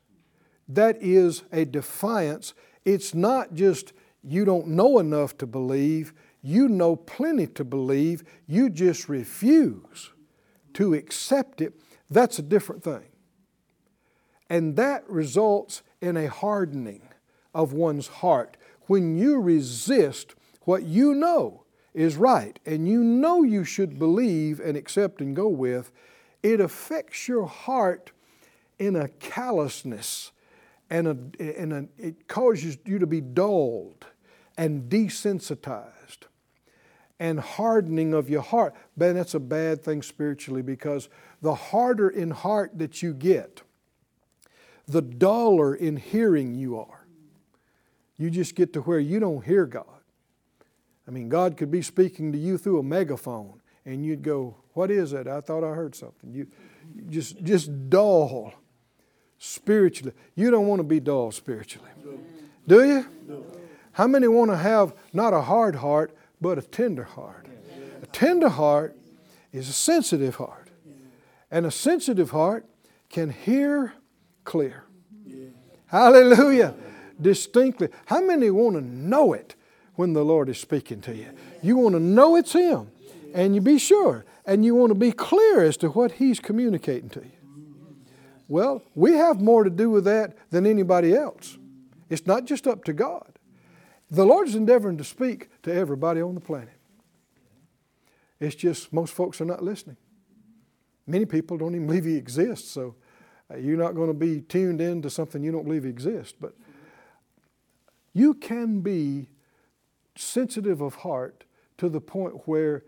That 0.68 0.96
is 1.00 1.44
a 1.50 1.64
defiance. 1.64 2.54
It's 2.84 3.14
not 3.14 3.54
just 3.54 3.92
you 4.22 4.44
don't 4.44 4.68
know 4.68 4.98
enough 4.98 5.38
to 5.38 5.46
believe, 5.46 6.12
you 6.42 6.68
know 6.68 6.96
plenty 6.96 7.46
to 7.46 7.64
believe, 7.64 8.24
you 8.46 8.68
just 8.70 9.08
refuse 9.08 10.10
to 10.74 10.94
accept 10.94 11.60
it. 11.60 11.80
That's 12.10 12.38
a 12.38 12.42
different 12.42 12.82
thing. 12.82 13.04
And 14.50 14.76
that 14.76 15.08
results 15.08 15.82
in 16.00 16.16
a 16.16 16.28
hardening 16.28 17.02
of 17.54 17.72
one's 17.72 18.06
heart. 18.06 18.56
When 18.86 19.18
you 19.18 19.40
resist 19.40 20.34
what 20.62 20.84
you 20.84 21.14
know 21.14 21.64
is 21.92 22.16
right 22.16 22.58
and 22.64 22.88
you 22.88 23.02
know 23.02 23.42
you 23.42 23.64
should 23.64 23.98
believe 23.98 24.60
and 24.60 24.76
accept 24.76 25.20
and 25.20 25.34
go 25.34 25.48
with, 25.48 25.90
it 26.42 26.60
affects 26.60 27.28
your 27.28 27.46
heart 27.46 28.12
in 28.78 28.94
a 28.94 29.08
callousness 29.08 30.32
and, 30.90 31.06
a, 31.06 31.60
and 31.60 31.72
a, 31.72 31.88
it 31.98 32.28
causes 32.28 32.78
you 32.84 32.98
to 32.98 33.06
be 33.06 33.20
dulled 33.20 34.06
and 34.56 34.90
desensitized 34.90 36.26
and 37.20 37.40
hardening 37.40 38.14
of 38.14 38.30
your 38.30 38.42
heart. 38.42 38.74
Man, 38.96 39.14
that's 39.14 39.34
a 39.34 39.40
bad 39.40 39.82
thing 39.82 40.02
spiritually 40.02 40.62
because 40.62 41.08
the 41.42 41.54
harder 41.54 42.08
in 42.08 42.30
heart 42.30 42.78
that 42.78 43.02
you 43.02 43.12
get, 43.12 43.62
the 44.86 45.02
duller 45.02 45.74
in 45.74 45.96
hearing 45.96 46.54
you 46.54 46.78
are. 46.78 47.06
You 48.16 48.30
just 48.30 48.54
get 48.54 48.72
to 48.72 48.80
where 48.80 48.98
you 48.98 49.20
don't 49.20 49.44
hear 49.44 49.66
God. 49.66 49.84
I 51.06 51.10
mean, 51.10 51.28
God 51.28 51.56
could 51.56 51.70
be 51.70 51.82
speaking 51.82 52.32
to 52.32 52.38
you 52.38 52.58
through 52.58 52.80
a 52.80 52.82
megaphone, 52.82 53.60
and 53.84 54.04
you'd 54.04 54.22
go, 54.22 54.56
"What 54.74 54.90
is 54.90 55.12
it? 55.12 55.26
I 55.26 55.40
thought 55.40 55.64
I 55.64 55.74
heard 55.74 55.94
something." 55.94 56.32
You 56.32 56.48
just 57.08 57.42
just 57.42 57.88
dull 57.88 58.52
spiritually. 59.38 60.12
You 60.34 60.50
don't 60.50 60.66
want 60.66 60.80
to 60.80 60.84
be 60.84 61.00
dull 61.00 61.30
spiritually, 61.30 61.90
do 62.66 62.86
you? 62.86 63.06
How 63.92 64.06
many 64.06 64.28
want 64.28 64.50
to 64.50 64.56
have 64.56 64.94
not 65.12 65.32
a 65.32 65.40
hard 65.40 65.76
heart, 65.76 66.16
but 66.40 66.58
a 66.58 66.62
tender 66.62 67.04
heart? 67.04 67.46
A 68.02 68.06
tender 68.06 68.48
heart 68.48 68.96
is 69.52 69.68
a 69.68 69.72
sensitive 69.72 70.36
heart, 70.36 70.68
and 71.50 71.66
a 71.66 71.70
sensitive 71.70 72.30
heart 72.30 72.64
can 73.08 73.30
hear 73.30 73.94
clear. 74.44 74.84
Hallelujah. 75.86 76.74
Distinctly. 77.20 77.88
How 78.06 78.20
many 78.20 78.50
want 78.50 78.76
to 78.76 78.82
know 78.82 79.32
it 79.32 79.54
when 79.94 80.12
the 80.12 80.24
Lord 80.24 80.48
is 80.48 80.58
speaking 80.58 81.00
to 81.00 81.16
you? 81.16 81.26
You 81.62 81.76
want 81.76 81.94
to 81.94 82.00
know 82.00 82.36
it's 82.36 82.52
Him, 82.52 82.90
and 83.34 83.54
you 83.54 83.60
be 83.60 83.78
sure, 83.78 84.24
and 84.46 84.64
you 84.64 84.74
want 84.74 84.90
to 84.90 84.94
be 84.94 85.10
clear 85.10 85.62
as 85.62 85.76
to 85.78 85.88
what 85.88 86.12
He's 86.12 86.38
communicating 86.38 87.08
to 87.10 87.20
you. 87.20 87.37
Well, 88.48 88.82
we 88.94 89.12
have 89.12 89.40
more 89.40 89.62
to 89.62 89.70
do 89.70 89.90
with 89.90 90.04
that 90.04 90.36
than 90.50 90.66
anybody 90.66 91.14
else. 91.14 91.58
It's 92.08 92.26
not 92.26 92.46
just 92.46 92.66
up 92.66 92.84
to 92.84 92.94
God. 92.94 93.38
The 94.10 94.24
Lord 94.24 94.48
is 94.48 94.54
endeavoring 94.54 94.96
to 94.96 95.04
speak 95.04 95.50
to 95.62 95.72
everybody 95.72 96.22
on 96.22 96.34
the 96.34 96.40
planet. 96.40 96.72
It's 98.40 98.54
just 98.54 98.92
most 98.92 99.12
folks 99.12 99.40
are 99.42 99.44
not 99.44 99.62
listening. 99.62 99.98
Many 101.06 101.26
people 101.26 101.58
don't 101.58 101.74
even 101.74 101.86
believe 101.86 102.04
He 102.04 102.16
exists, 102.16 102.70
so 102.70 102.94
uh, 103.52 103.56
you're 103.56 103.78
not 103.78 103.94
going 103.94 104.08
to 104.08 104.14
be 104.14 104.40
tuned 104.40 104.80
in 104.80 105.02
to 105.02 105.10
something 105.10 105.42
you 105.42 105.52
don't 105.52 105.64
believe 105.64 105.84
exists. 105.84 106.34
But 106.38 106.54
you 108.14 108.34
can 108.34 108.80
be 108.80 109.28
sensitive 110.16 110.80
of 110.80 110.94
heart 110.96 111.44
to 111.78 111.88
the 111.88 112.00
point 112.00 112.46
where, 112.46 112.84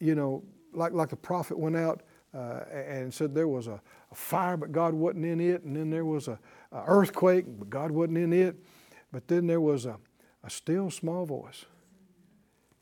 you 0.00 0.14
know, 0.14 0.42
like, 0.72 0.92
like 0.92 1.10
the 1.10 1.16
prophet 1.16 1.58
went 1.58 1.76
out 1.76 2.02
uh, 2.38 2.64
and 2.72 3.12
said 3.12 3.34
there 3.34 3.48
was 3.48 3.66
a, 3.66 3.80
a, 4.12 4.14
fire, 4.14 4.56
but 4.56 4.70
God 4.70 4.94
wasn't 4.94 5.24
in 5.24 5.40
it, 5.40 5.64
and 5.64 5.74
then 5.74 5.90
there 5.90 6.04
was 6.04 6.28
a, 6.28 6.38
a, 6.70 6.84
earthquake, 6.86 7.46
but 7.58 7.68
God 7.68 7.90
wasn't 7.90 8.18
in 8.18 8.32
it, 8.32 8.56
but 9.10 9.26
then 9.26 9.48
there 9.48 9.60
was 9.60 9.86
a, 9.86 9.96
a 10.44 10.50
still 10.50 10.88
small 10.90 11.26
voice. 11.26 11.64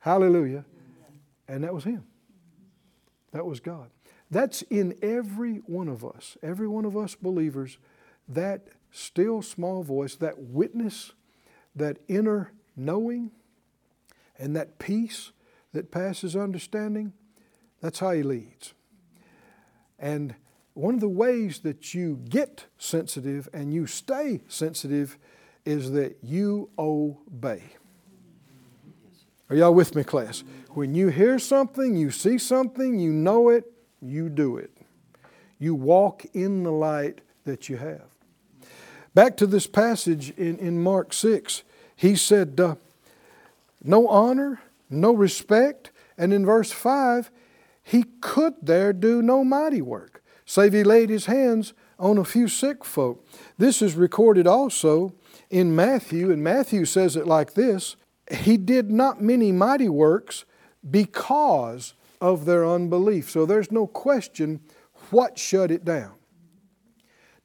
Hallelujah. 0.01 0.65
And 1.49 1.65
that 1.65 1.73
was 1.73 1.85
Him. 1.85 2.05
That 3.33 3.47
was 3.47 3.61
God. 3.61 3.91
That's 4.31 4.63
in 4.63 4.95
every 5.01 5.57
one 5.67 5.89
of 5.89 6.05
us, 6.05 6.37
every 6.43 6.69
one 6.69 6.85
of 6.85 6.97
us 6.97 7.15
believers, 7.15 7.79
that 8.29 8.67
still 8.91 9.41
small 9.41 9.83
voice, 9.83 10.17
that 10.17 10.39
witness, 10.39 11.13
that 11.75 11.99
inner 12.09 12.53
knowing, 12.77 13.31
and 14.39 14.55
that 14.55 14.79
peace 14.79 15.33
that 15.73 15.91
passes 15.91 16.37
understanding. 16.37 17.15
That's 17.81 18.01
how 18.01 18.11
He 18.11 18.23
leads. 18.23 18.75
And 19.99 20.35
one 20.75 20.95
of 20.95 21.01
the 21.01 21.09
ways 21.09 21.61
that 21.61 21.95
you 21.95 22.21
get 22.29 22.67
sensitive 22.79 23.49
and 23.53 23.73
you 23.73 23.87
stay 23.87 24.43
sensitive 24.49 25.19
is 25.65 25.93
that 25.93 26.19
you 26.23 26.69
obey. 26.79 27.63
Are 29.49 29.57
y'all 29.57 29.75
with 29.75 29.95
me, 29.95 30.05
class? 30.05 30.45
When 30.71 30.95
you 30.95 31.09
hear 31.09 31.39
something, 31.39 31.97
you 31.97 32.11
see 32.11 32.37
something, 32.37 32.99
you 32.99 33.13
know 33.13 33.49
it, 33.49 33.65
you 34.03 34.29
do 34.29 34.57
it. 34.57 34.71
You 35.59 35.75
walk 35.75 36.25
in 36.35 36.65
the 36.65 36.73
light 36.73 37.21
that 37.45 37.69
you 37.69 37.79
have. 37.79 38.03
Back 39.15 39.37
to 39.39 39.47
this 39.47 39.67
passage 39.67 40.31
in, 40.37 40.59
in 40.59 40.83
Mark 40.83 41.15
6, 41.15 41.63
he 41.95 42.17
said, 42.17 42.61
uh, 42.61 42.75
No 43.83 44.09
honor, 44.09 44.61
no 44.91 45.13
respect. 45.15 45.91
And 46.19 46.33
in 46.33 46.45
verse 46.45 46.73
5, 46.73 47.31
he 47.89 48.03
could 48.21 48.55
there 48.61 48.93
do 48.93 49.23
no 49.23 49.45
mighty 49.45 49.81
work, 49.81 50.21
save 50.45 50.73
he 50.73 50.83
laid 50.83 51.09
his 51.09 51.27
hands 51.27 51.73
on 52.01 52.19
a 52.19 52.25
few 52.25 52.49
sick 52.49 52.85
folk. 52.85 53.25
This 53.59 53.81
is 53.81 53.95
recorded 53.95 54.45
also 54.45 55.15
in 55.51 55.77
Matthew, 55.77 56.33
and 56.33 56.43
Matthew 56.43 56.85
says 56.85 57.15
it 57.15 57.29
like 57.29 57.55
this 57.55 57.95
He 58.29 58.57
did 58.57 58.91
not 58.91 59.23
many 59.23 59.53
mighty 59.53 59.89
works 59.89 60.45
because 60.91 61.95
of 62.21 62.45
their 62.45 62.67
unbelief. 62.67 63.31
So 63.31 63.47
there's 63.47 63.71
no 63.71 63.87
question 63.87 64.63
what 65.11 65.39
shut 65.39 65.71
it 65.71 65.85
down. 65.85 66.15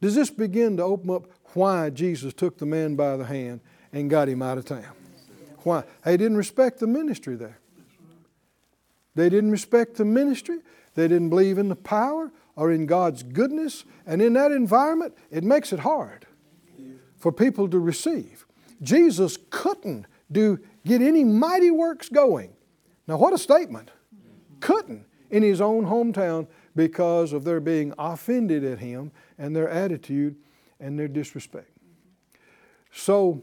Does 0.00 0.16
this 0.16 0.30
begin 0.30 0.76
to 0.78 0.82
open 0.82 1.10
up 1.10 1.28
why 1.54 1.88
Jesus 1.90 2.34
took 2.34 2.58
the 2.58 2.66
man 2.66 2.96
by 2.96 3.16
the 3.16 3.26
hand 3.26 3.60
and 3.92 4.10
got 4.10 4.28
him 4.28 4.42
out 4.42 4.58
of 4.58 4.64
town? 4.64 4.92
Why? 5.58 5.84
They 6.04 6.16
didn't 6.16 6.36
respect 6.36 6.80
the 6.80 6.88
ministry 6.88 7.36
there. 7.36 7.60
They 9.14 9.28
didn't 9.28 9.50
respect 9.50 9.96
the 9.96 10.04
ministry. 10.04 10.58
They 10.94 11.08
didn't 11.08 11.30
believe 11.30 11.58
in 11.58 11.68
the 11.68 11.76
power 11.76 12.32
or 12.56 12.72
in 12.72 12.86
God's 12.86 13.22
goodness. 13.22 13.84
And 14.06 14.20
in 14.20 14.32
that 14.34 14.52
environment, 14.52 15.16
it 15.30 15.44
makes 15.44 15.72
it 15.72 15.80
hard 15.80 16.26
for 17.16 17.32
people 17.32 17.68
to 17.68 17.78
receive. 17.78 18.46
Jesus 18.82 19.38
couldn't 19.50 20.06
do 20.30 20.58
get 20.84 21.00
any 21.02 21.24
mighty 21.24 21.70
works 21.70 22.08
going. 22.08 22.52
Now 23.06 23.16
what 23.16 23.32
a 23.32 23.38
statement. 23.38 23.90
Couldn't 24.60 25.06
in 25.30 25.42
his 25.42 25.60
own 25.60 25.86
hometown 25.86 26.46
because 26.74 27.32
of 27.32 27.44
their 27.44 27.60
being 27.60 27.92
offended 27.98 28.64
at 28.64 28.78
him 28.78 29.12
and 29.38 29.54
their 29.54 29.68
attitude 29.68 30.36
and 30.80 30.98
their 30.98 31.08
disrespect. 31.08 31.70
So 32.92 33.42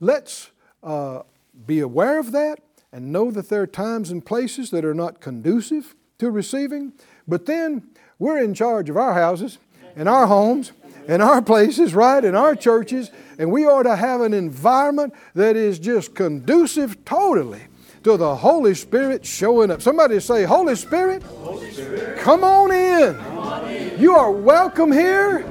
let's 0.00 0.50
uh, 0.82 1.22
be 1.66 1.80
aware 1.80 2.18
of 2.18 2.32
that 2.32 2.60
and 2.92 3.12
know 3.12 3.30
that 3.30 3.48
there 3.48 3.62
are 3.62 3.66
times 3.66 4.10
and 4.10 4.24
places 4.24 4.70
that 4.70 4.84
are 4.84 4.94
not 4.94 5.20
conducive 5.20 5.94
to 6.18 6.30
receiving, 6.30 6.92
but 7.26 7.46
then 7.46 7.82
we're 8.18 8.42
in 8.42 8.54
charge 8.54 8.90
of 8.90 8.96
our 8.96 9.14
houses 9.14 9.58
and 9.96 10.08
our 10.08 10.26
homes 10.26 10.72
and 11.08 11.22
our 11.22 11.42
places, 11.42 11.94
right, 11.94 12.24
in 12.24 12.34
our 12.34 12.54
churches, 12.54 13.10
and 13.38 13.50
we 13.50 13.66
ought 13.66 13.82
to 13.84 13.96
have 13.96 14.20
an 14.20 14.34
environment 14.34 15.12
that 15.34 15.56
is 15.56 15.78
just 15.78 16.14
conducive 16.14 17.04
totally 17.04 17.62
to 18.04 18.16
the 18.16 18.36
Holy 18.36 18.74
Spirit 18.74 19.24
showing 19.24 19.70
up. 19.70 19.82
Somebody 19.82 20.20
say, 20.20 20.44
Holy 20.44 20.76
Spirit, 20.76 21.22
Holy 21.22 21.70
Spirit. 21.72 22.18
Come, 22.18 22.44
on 22.44 22.68
come 22.68 23.38
on 23.38 23.70
in. 23.70 24.00
You 24.00 24.14
are 24.14 24.30
welcome 24.30 24.92
here. 24.92 25.46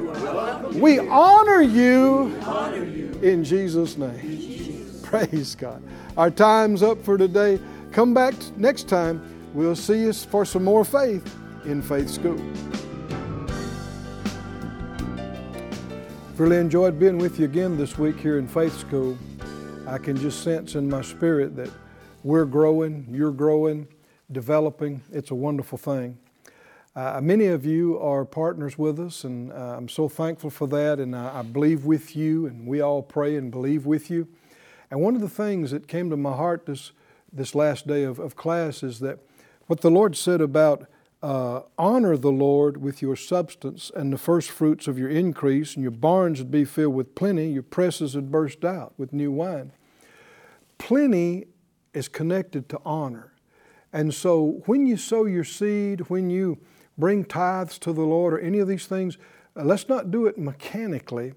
We 0.73 0.99
honor 0.99 1.61
you 1.61 2.27
in 3.21 3.43
Jesus' 3.43 3.97
name. 3.97 4.99
Praise 5.03 5.55
God. 5.55 5.81
Our 6.17 6.29
time's 6.29 6.83
up 6.83 7.01
for 7.01 7.17
today. 7.17 7.57
Come 7.93 8.13
back 8.13 8.33
next 8.57 8.89
time. 8.89 9.21
We'll 9.53 9.77
see 9.77 9.99
you 9.99 10.11
for 10.11 10.43
some 10.43 10.65
more 10.65 10.83
faith 10.83 11.23
in 11.63 11.81
Faith 11.81 12.09
School. 12.09 12.37
Really 16.35 16.57
enjoyed 16.57 16.99
being 16.99 17.17
with 17.17 17.39
you 17.39 17.45
again 17.45 17.77
this 17.77 17.97
week 17.97 18.17
here 18.17 18.37
in 18.37 18.47
Faith 18.47 18.77
School. 18.77 19.17
I 19.87 19.97
can 19.97 20.17
just 20.17 20.43
sense 20.43 20.75
in 20.75 20.89
my 20.89 21.01
spirit 21.01 21.55
that 21.55 21.69
we're 22.23 22.45
growing, 22.45 23.07
you're 23.09 23.31
growing, 23.31 23.87
developing. 24.33 25.01
It's 25.13 25.31
a 25.31 25.35
wonderful 25.35 25.77
thing. 25.77 26.17
Uh, 26.93 27.21
many 27.23 27.45
of 27.45 27.65
you 27.65 27.97
are 27.99 28.25
partners 28.25 28.77
with 28.77 28.99
us, 28.99 29.23
and 29.23 29.53
uh, 29.53 29.75
I'm 29.77 29.87
so 29.87 30.09
thankful 30.09 30.49
for 30.49 30.67
that. 30.67 30.99
And 30.99 31.15
I, 31.15 31.39
I, 31.39 31.41
believe 31.41 31.85
with 31.85 32.17
you, 32.17 32.47
and 32.47 32.67
we 32.67 32.81
all 32.81 33.01
pray 33.01 33.37
and 33.37 33.49
believe 33.49 33.85
with 33.85 34.11
you. 34.11 34.27
And 34.91 34.99
one 34.99 35.15
of 35.15 35.21
the 35.21 35.29
things 35.29 35.71
that 35.71 35.87
came 35.87 36.09
to 36.09 36.17
my 36.17 36.35
heart 36.35 36.65
this, 36.65 36.91
this 37.31 37.55
last 37.55 37.87
day 37.87 38.03
of, 38.03 38.19
of 38.19 38.35
class 38.35 38.83
is 38.83 38.99
that 38.99 39.19
what 39.67 39.79
the 39.79 39.89
Lord 39.89 40.17
said 40.17 40.41
about 40.41 40.85
uh, 41.23 41.61
honor 41.77 42.17
the 42.17 42.31
Lord 42.31 42.77
with 42.77 43.01
your 43.01 43.15
substance 43.15 43.89
and 43.95 44.11
the 44.11 44.17
first 44.17 44.49
fruits 44.49 44.87
of 44.87 44.99
your 44.99 45.09
increase, 45.09 45.75
and 45.75 45.81
your 45.83 45.91
barns 45.91 46.39
would 46.39 46.51
be 46.51 46.65
filled 46.65 46.95
with 46.95 47.15
plenty, 47.15 47.51
your 47.51 47.63
presses 47.63 48.15
would 48.15 48.31
burst 48.31 48.65
out 48.65 48.93
with 48.97 49.13
new 49.13 49.31
wine. 49.31 49.71
Plenty 50.77 51.45
is 51.93 52.07
connected 52.07 52.67
to 52.69 52.81
honor. 52.83 53.33
And 53.93 54.13
so 54.13 54.61
when 54.65 54.85
you 54.85 54.97
sow 54.97 55.25
your 55.25 55.43
seed, 55.43 56.01
when 56.09 56.29
you 56.29 56.57
bring 56.97 57.23
tithes 57.23 57.77
to 57.79 57.93
the 57.93 58.01
Lord 58.01 58.33
or 58.33 58.39
any 58.39 58.59
of 58.59 58.67
these 58.67 58.87
things, 58.87 59.17
uh, 59.55 59.63
let's 59.63 59.87
not 59.87 60.11
do 60.11 60.25
it 60.25 60.37
mechanically, 60.37 61.33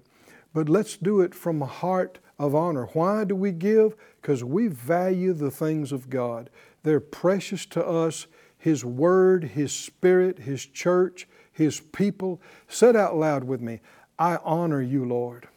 but 0.53 0.67
let's 0.67 0.97
do 0.97 1.21
it 1.21 1.35
from 1.35 1.61
a 1.61 1.67
heart 1.67 2.19
of 2.37 2.53
honor. 2.53 2.85
Why 2.93 3.23
do 3.23 3.35
we 3.35 3.51
give? 3.51 3.95
Because 4.21 4.43
we 4.43 4.67
value 4.67 5.33
the 5.33 5.51
things 5.51 5.91
of 5.91 6.09
God. 6.09 6.49
They're 6.83 6.99
precious 6.99 7.65
to 7.67 7.85
us. 7.85 8.27
His 8.57 8.83
Word, 8.83 9.43
His 9.43 9.71
Spirit, 9.71 10.39
His 10.39 10.65
church, 10.65 11.27
His 11.51 11.79
people. 11.79 12.41
Said 12.67 12.95
out 12.95 13.15
loud 13.15 13.43
with 13.43 13.61
me, 13.61 13.79
I 14.17 14.37
honor 14.43 14.81
you, 14.81 15.05
Lord. 15.05 15.47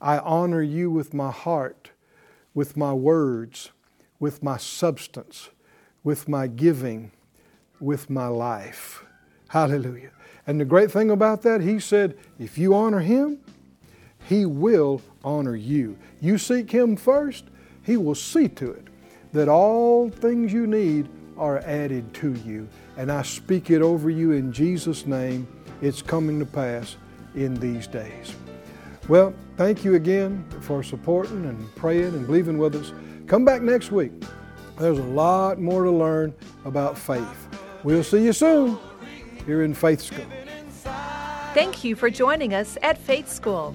I 0.00 0.18
honor 0.18 0.62
you 0.62 0.90
with 0.90 1.12
my 1.12 1.32
heart, 1.32 1.90
with 2.54 2.76
my 2.76 2.92
words, 2.92 3.72
with 4.20 4.42
my 4.42 4.56
substance, 4.56 5.50
with 6.04 6.28
my 6.28 6.46
giving, 6.46 7.10
with 7.80 8.08
my 8.08 8.28
life. 8.28 9.04
Hallelujah. 9.48 10.10
And 10.46 10.60
the 10.60 10.64
great 10.64 10.90
thing 10.90 11.10
about 11.10 11.42
that, 11.42 11.60
he 11.60 11.80
said, 11.80 12.16
if 12.38 12.56
you 12.56 12.74
honor 12.74 13.00
him, 13.00 13.38
he 14.28 14.44
will 14.44 15.00
honor 15.24 15.56
you. 15.56 15.96
You 16.20 16.36
seek 16.36 16.70
him 16.70 16.96
first, 16.96 17.44
he 17.82 17.96
will 17.96 18.14
see 18.14 18.46
to 18.48 18.72
it 18.72 18.86
that 19.32 19.48
all 19.48 20.10
things 20.10 20.52
you 20.52 20.66
need 20.66 21.08
are 21.38 21.60
added 21.60 22.12
to 22.14 22.34
you. 22.44 22.68
And 22.98 23.10
I 23.10 23.22
speak 23.22 23.70
it 23.70 23.80
over 23.80 24.10
you 24.10 24.32
in 24.32 24.52
Jesus' 24.52 25.06
name. 25.06 25.48
It's 25.80 26.02
coming 26.02 26.38
to 26.40 26.44
pass 26.44 26.96
in 27.34 27.54
these 27.54 27.86
days. 27.86 28.34
Well, 29.08 29.32
thank 29.56 29.82
you 29.82 29.94
again 29.94 30.44
for 30.60 30.82
supporting 30.82 31.46
and 31.46 31.74
praying 31.74 32.14
and 32.14 32.26
believing 32.26 32.58
with 32.58 32.74
us. 32.74 32.92
Come 33.26 33.46
back 33.46 33.62
next 33.62 33.92
week. 33.92 34.12
There's 34.76 34.98
a 34.98 35.02
lot 35.02 35.58
more 35.58 35.84
to 35.84 35.90
learn 35.90 36.34
about 36.66 36.98
faith. 36.98 37.48
We'll 37.82 38.04
see 38.04 38.24
you 38.24 38.34
soon 38.34 38.76
here 39.46 39.62
in 39.62 39.72
Faith 39.72 40.02
School. 40.02 40.26
Thank 41.54 41.82
you 41.82 41.96
for 41.96 42.10
joining 42.10 42.52
us 42.52 42.76
at 42.82 42.98
Faith 42.98 43.30
School. 43.30 43.74